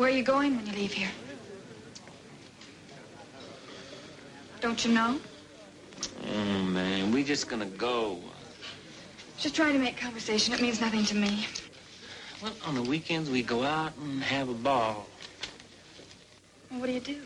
Where 0.00 0.08
are 0.08 0.16
you 0.16 0.22
going 0.40 0.56
when 0.56 0.66
you 0.66 0.72
leave 0.72 0.92
here? 0.92 1.10
Don't 4.62 4.82
you 4.86 4.92
know? 4.92 5.20
Oh 6.32 6.62
man, 6.62 7.12
we 7.12 7.22
just 7.22 7.46
gonna 7.46 7.66
go. 7.66 8.18
Just 9.36 9.54
trying 9.54 9.74
to 9.74 9.78
make 9.78 9.98
conversation. 9.98 10.54
It 10.54 10.62
means 10.62 10.80
nothing 10.80 11.04
to 11.06 11.14
me. 11.14 11.46
Well, 12.42 12.52
on 12.64 12.74
the 12.74 12.82
weekends 12.82 13.28
we 13.28 13.42
go 13.42 13.62
out 13.64 13.92
and 14.00 14.22
have 14.22 14.48
a 14.48 14.54
ball. 14.54 15.06
Well, 16.70 16.80
what 16.80 16.86
do 16.86 16.92
you 16.92 17.00
do? 17.00 17.20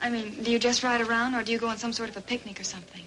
I 0.00 0.08
mean, 0.08 0.42
do 0.42 0.50
you 0.50 0.58
just 0.58 0.82
ride 0.82 1.02
around 1.02 1.34
or 1.34 1.42
do 1.42 1.52
you 1.52 1.58
go 1.58 1.68
on 1.68 1.76
some 1.76 1.92
sort 1.92 2.08
of 2.08 2.16
a 2.16 2.22
picnic 2.22 2.58
or 2.58 2.64
something? 2.64 3.04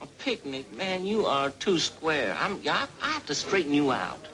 A 0.00 0.06
picnic, 0.18 0.72
man. 0.72 1.04
You 1.04 1.26
are 1.26 1.50
too 1.50 1.80
square. 1.80 2.36
I'm. 2.38 2.60
I, 2.68 2.86
I 3.02 3.08
have 3.10 3.26
to 3.26 3.34
straighten 3.34 3.74
you 3.74 3.90
out. 3.90 4.28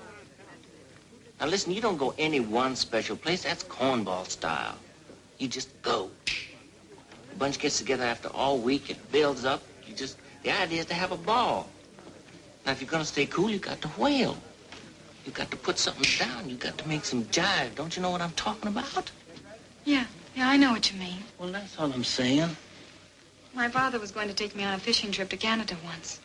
Now 1.40 1.46
listen, 1.46 1.72
you 1.72 1.80
don't 1.80 1.96
go 1.96 2.14
any 2.18 2.40
one 2.40 2.76
special 2.76 3.16
place. 3.16 3.44
That's 3.44 3.64
cornball 3.64 4.28
style. 4.28 4.76
You 5.38 5.48
just 5.48 5.70
go. 5.80 6.10
The 7.30 7.36
bunch 7.36 7.58
gets 7.58 7.78
together 7.78 8.04
after 8.04 8.28
all 8.28 8.58
week. 8.58 8.90
It 8.90 9.10
builds 9.10 9.46
up. 9.46 9.62
You 9.86 9.94
just. 9.94 10.18
The 10.42 10.50
idea 10.50 10.80
is 10.80 10.86
to 10.86 10.94
have 10.94 11.12
a 11.12 11.16
ball. 11.16 11.68
Now, 12.66 12.72
if 12.72 12.82
you're 12.82 12.90
gonna 12.90 13.04
stay 13.06 13.24
cool, 13.24 13.48
you 13.48 13.58
got 13.58 13.80
to 13.80 13.88
whale. 13.88 14.36
You 15.24 15.32
got 15.32 15.50
to 15.50 15.56
put 15.56 15.78
something 15.78 16.26
down. 16.26 16.48
You 16.48 16.56
got 16.56 16.76
to 16.78 16.88
make 16.88 17.04
some 17.04 17.24
jive. 17.24 17.74
Don't 17.74 17.96
you 17.96 18.02
know 18.02 18.10
what 18.10 18.20
I'm 18.20 18.32
talking 18.32 18.68
about? 18.68 19.10
Yeah, 19.84 20.04
yeah, 20.34 20.48
I 20.48 20.56
know 20.56 20.72
what 20.72 20.92
you 20.92 20.98
mean. 20.98 21.24
Well, 21.38 21.50
that's 21.50 21.78
all 21.78 21.92
I'm 21.92 22.04
saying. 22.04 22.56
My 23.54 23.68
father 23.68 23.98
was 23.98 24.10
going 24.10 24.28
to 24.28 24.34
take 24.34 24.54
me 24.54 24.64
on 24.64 24.74
a 24.74 24.78
fishing 24.78 25.10
trip 25.10 25.28
to 25.30 25.36
Canada 25.36 25.76
once. 25.84 26.20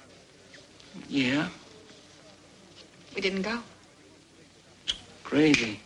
Yeah, 1.10 1.50
We 3.16 3.22
didn't 3.22 3.42
go. 3.42 3.60
Crazy. 5.26 5.85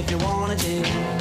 If 0.00 0.10
you 0.10 0.18
want 0.18 0.64
it, 0.64 1.19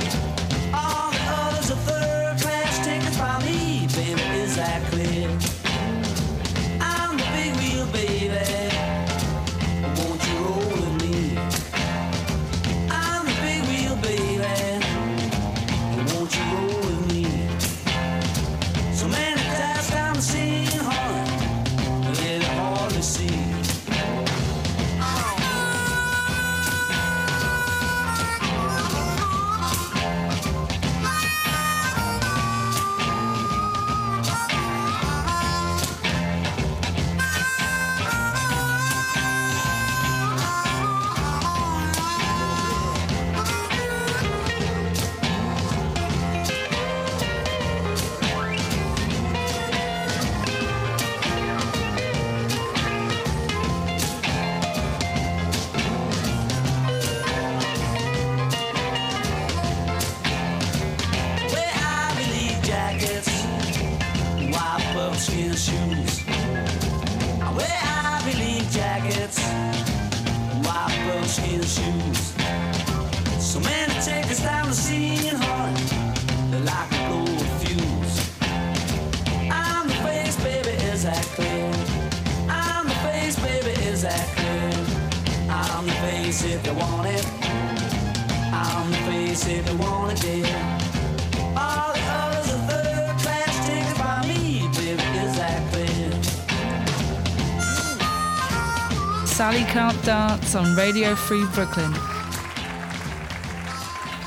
Can't 100.52 100.68
on 100.68 100.76
Radio 100.76 101.16
Free 101.16 101.46
Brooklyn 101.54 101.92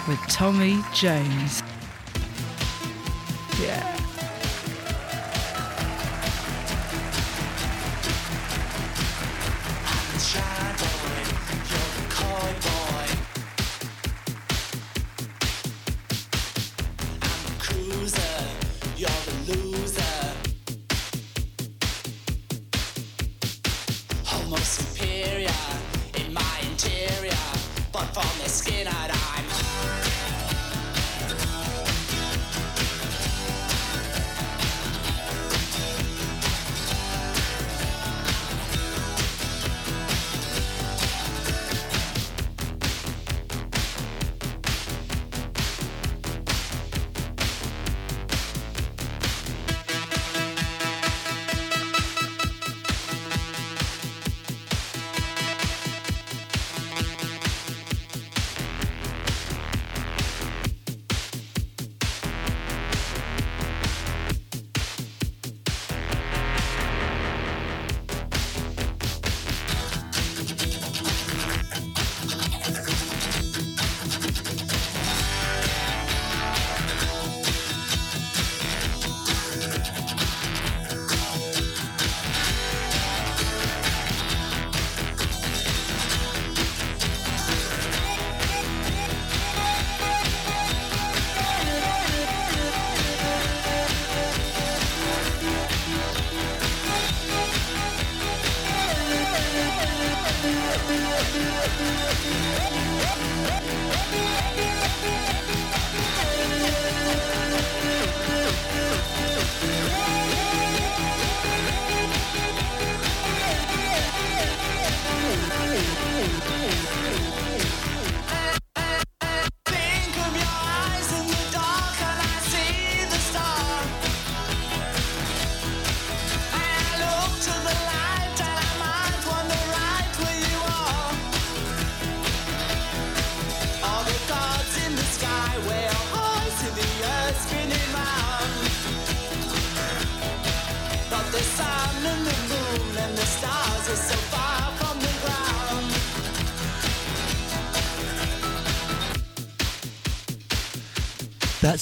with 0.06 0.20
Tommy 0.28 0.78
James. 0.94 1.62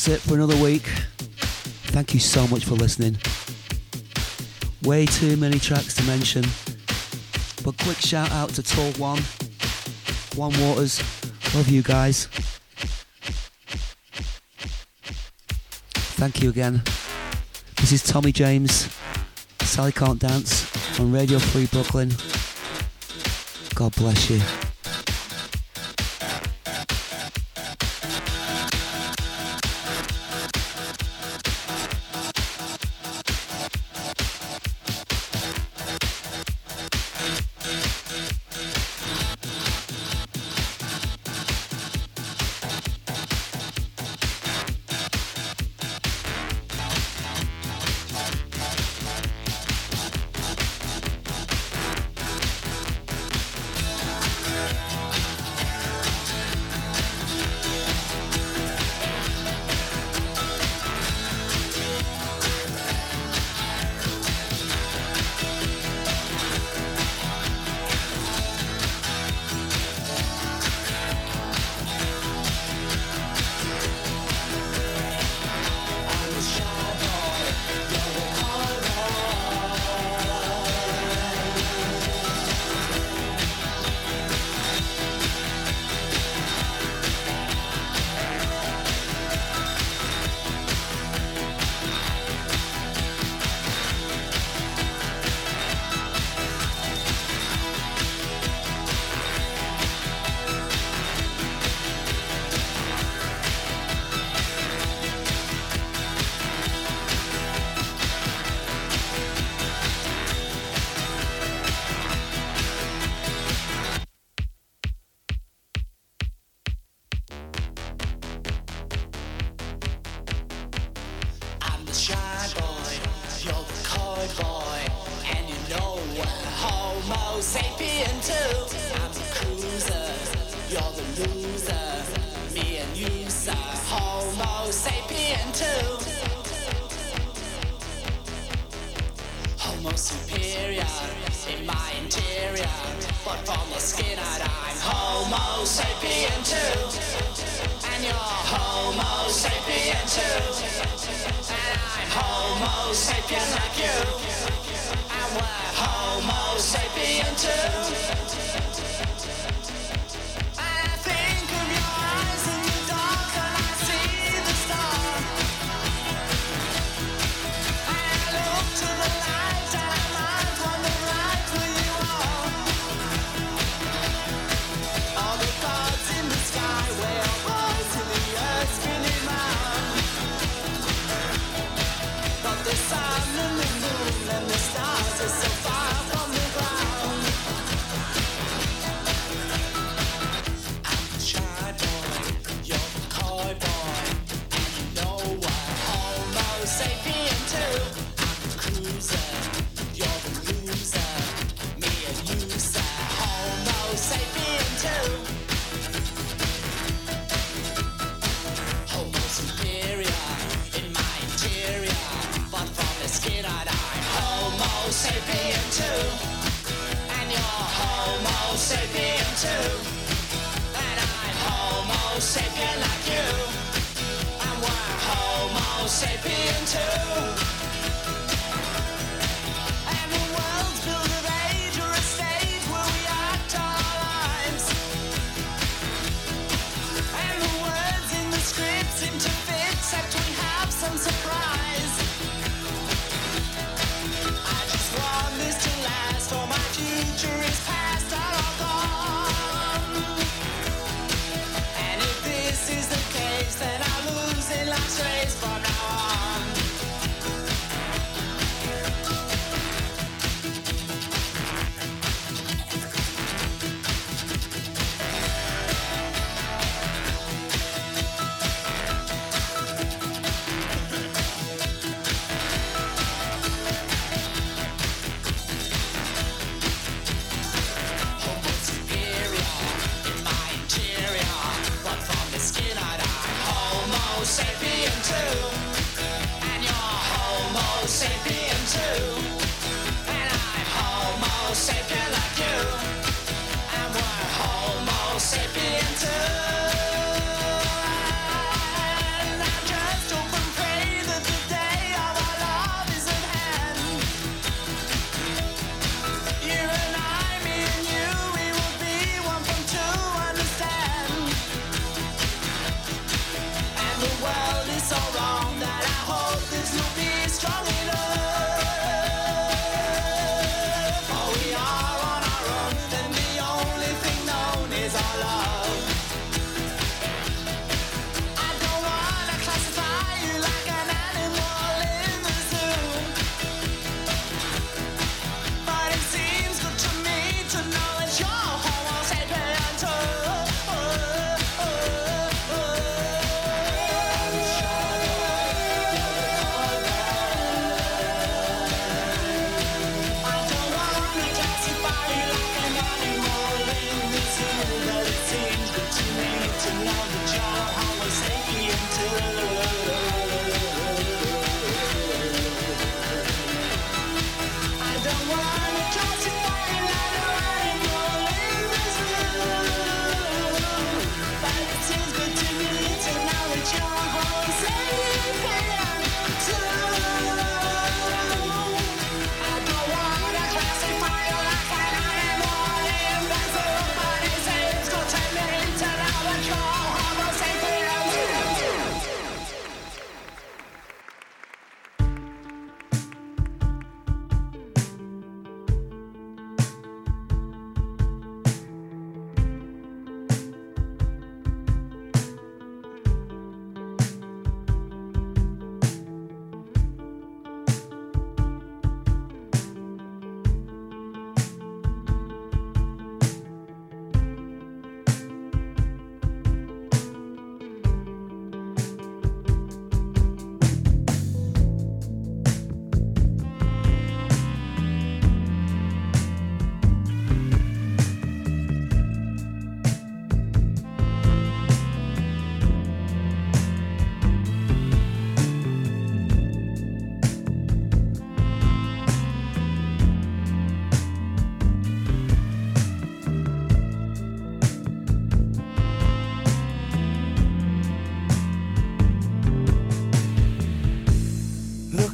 that's 0.00 0.24
it 0.24 0.26
for 0.26 0.34
another 0.34 0.56
week. 0.56 0.84
Thank 1.92 2.14
you 2.14 2.20
so 2.20 2.46
much 2.46 2.64
for 2.64 2.74
listening. 2.74 3.18
Way 4.82 5.04
too 5.04 5.36
many 5.36 5.58
tracks 5.58 5.94
to 5.96 6.02
mention, 6.04 6.42
but 7.62 7.76
quick 7.76 7.98
shout 7.98 8.30
out 8.30 8.48
to 8.50 8.62
Tall 8.62 8.92
One, 8.92 9.20
One 10.36 10.58
Waters. 10.58 11.02
Love 11.54 11.68
you 11.68 11.82
guys. 11.82 12.28
Thank 16.16 16.42
you 16.42 16.48
again. 16.48 16.80
This 17.76 17.92
is 17.92 18.02
Tommy 18.02 18.32
James, 18.32 18.88
Sally 19.60 19.92
Can't 19.92 20.18
Dance 20.18 20.98
on 20.98 21.12
Radio 21.12 21.38
Free 21.38 21.66
Brooklyn. 21.66 22.10
God 23.74 23.94
bless 23.96 24.30
you. 24.30 24.69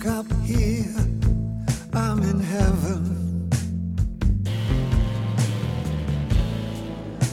up 0.06 0.26
here, 0.44 0.94
I'm 1.92 2.22
in 2.22 2.38
heaven. 2.38 3.50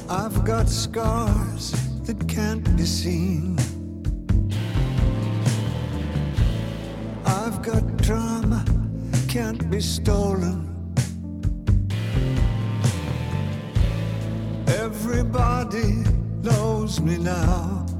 I've 0.09 0.43
got 0.43 0.67
scars 0.69 1.71
that 2.05 2.27
can't 2.27 2.75
be 2.75 2.85
seen. 2.85 3.59
I've 7.25 7.61
got 7.61 7.97
drama, 7.97 8.65
can't 9.27 9.69
be 9.69 9.79
stolen. 9.79 10.69
Everybody 14.67 16.03
knows 16.41 16.99
me 16.99 17.17
now. 17.17 17.92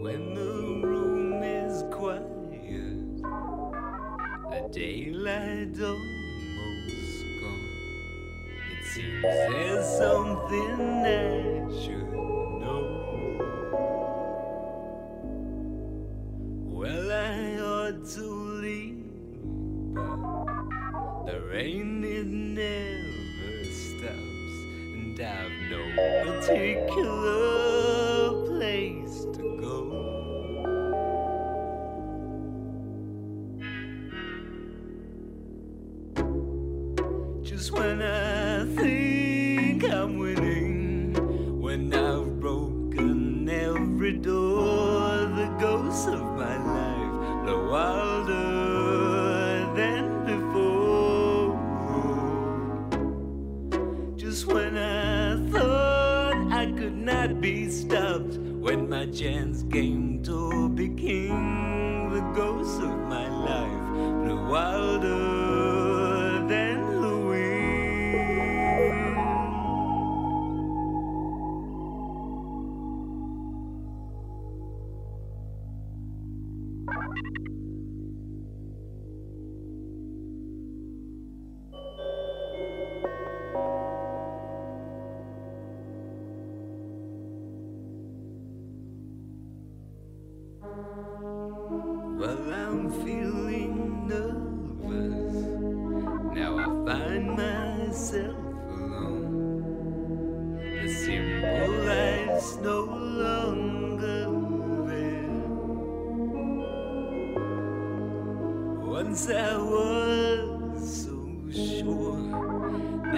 when 0.00 0.34
the 0.34 0.86
room 0.86 1.42
is 1.42 1.82
quiet, 1.90 2.22
the 4.50 4.68
daylight 4.72 5.80
almost 5.80 7.24
gone. 7.40 7.68
It 8.70 8.84
seems 8.94 9.22
there's 9.22 9.86
something 9.98 11.02
natural. 11.02 12.07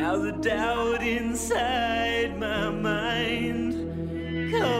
Now 0.01 0.17
the 0.17 0.33
doubt 0.33 1.03
inside 1.03 2.39
my 2.39 2.71
mind. 2.71 3.75
Comes 4.51 4.80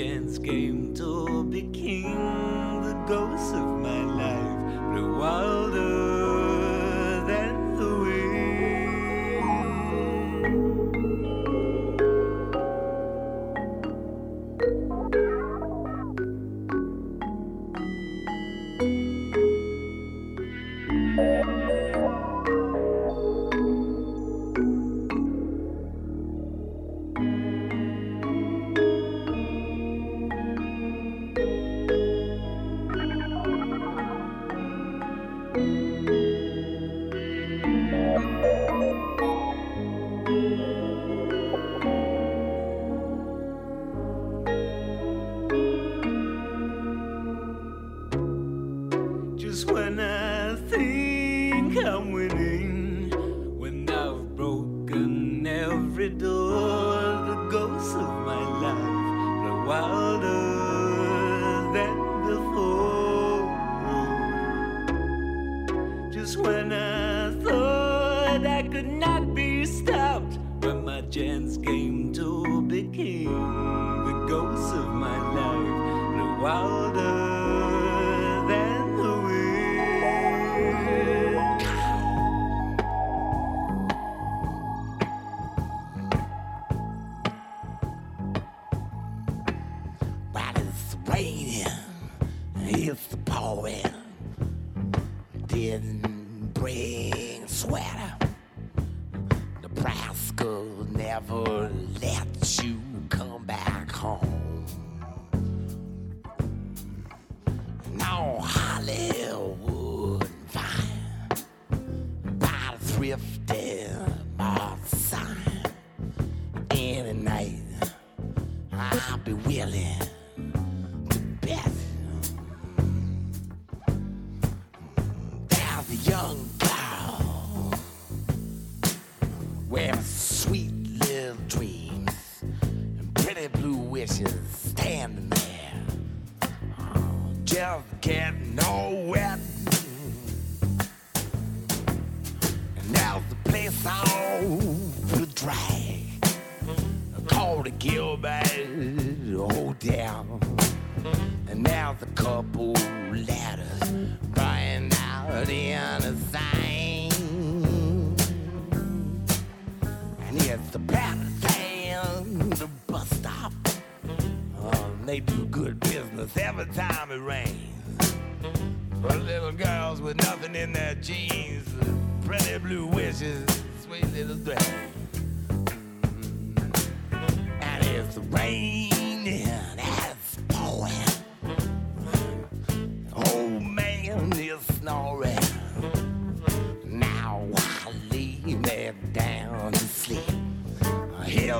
chance 0.00 0.38
came 0.38 0.94
to 0.94 1.44
be 1.44 1.60
king, 1.74 2.14
the 2.82 2.94
ghost 3.06 3.49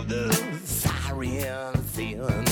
of 0.00 0.08
the 0.08 0.32
siren, 0.64 2.49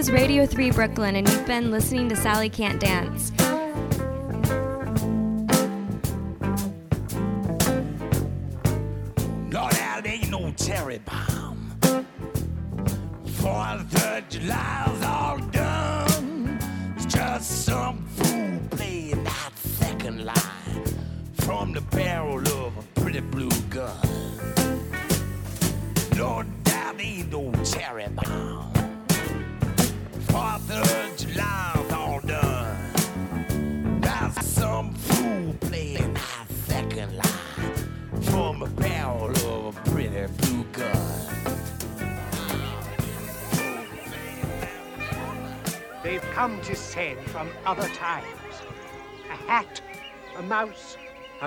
is 0.00 0.10
Radio 0.10 0.46
Free 0.46 0.70
Brooklyn, 0.70 1.16
and 1.16 1.28
you've 1.28 1.46
been 1.46 1.70
listening 1.70 2.08
to 2.08 2.16
Sally 2.16 2.48
Can't 2.48 2.80
Dance. 2.80 3.30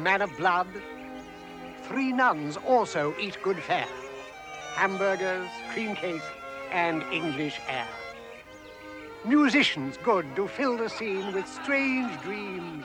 man 0.03 0.21
of 0.21 0.35
blood. 0.37 0.67
Three 1.83 2.11
nuns 2.11 2.57
also 2.57 3.15
eat 3.19 3.37
good 3.41 3.57
fare 3.63 3.87
hamburgers, 4.75 5.47
cream 5.71 5.95
cake, 5.95 6.21
and 6.71 7.03
English 7.13 7.59
air. 7.67 7.87
Musicians 9.23 9.97
good 10.03 10.25
do 10.35 10.47
fill 10.47 10.75
the 10.77 10.89
scene 10.89 11.31
with 11.31 11.47
strange 11.47 12.19
dreams 12.23 12.83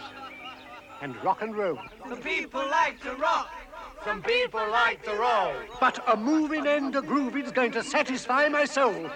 and 1.01 1.17
rock 1.25 1.41
and 1.41 1.57
roll. 1.57 1.79
Some 2.09 2.21
people 2.21 2.61
like 2.61 3.01
to 3.03 3.15
rock, 3.15 3.51
some 4.05 4.23
people 4.23 4.61
like 4.71 5.03
to 5.05 5.13
roll. 5.13 5.55
But 5.81 5.99
a 6.07 6.17
moving 6.17 6.67
end, 6.67 6.95
a 6.95 7.01
groove 7.03 7.37
is 7.37 7.51
going 7.51 7.73
to 7.73 7.83
satisfy 7.83 8.49
my 8.49 8.67
soul. 8.67 9.11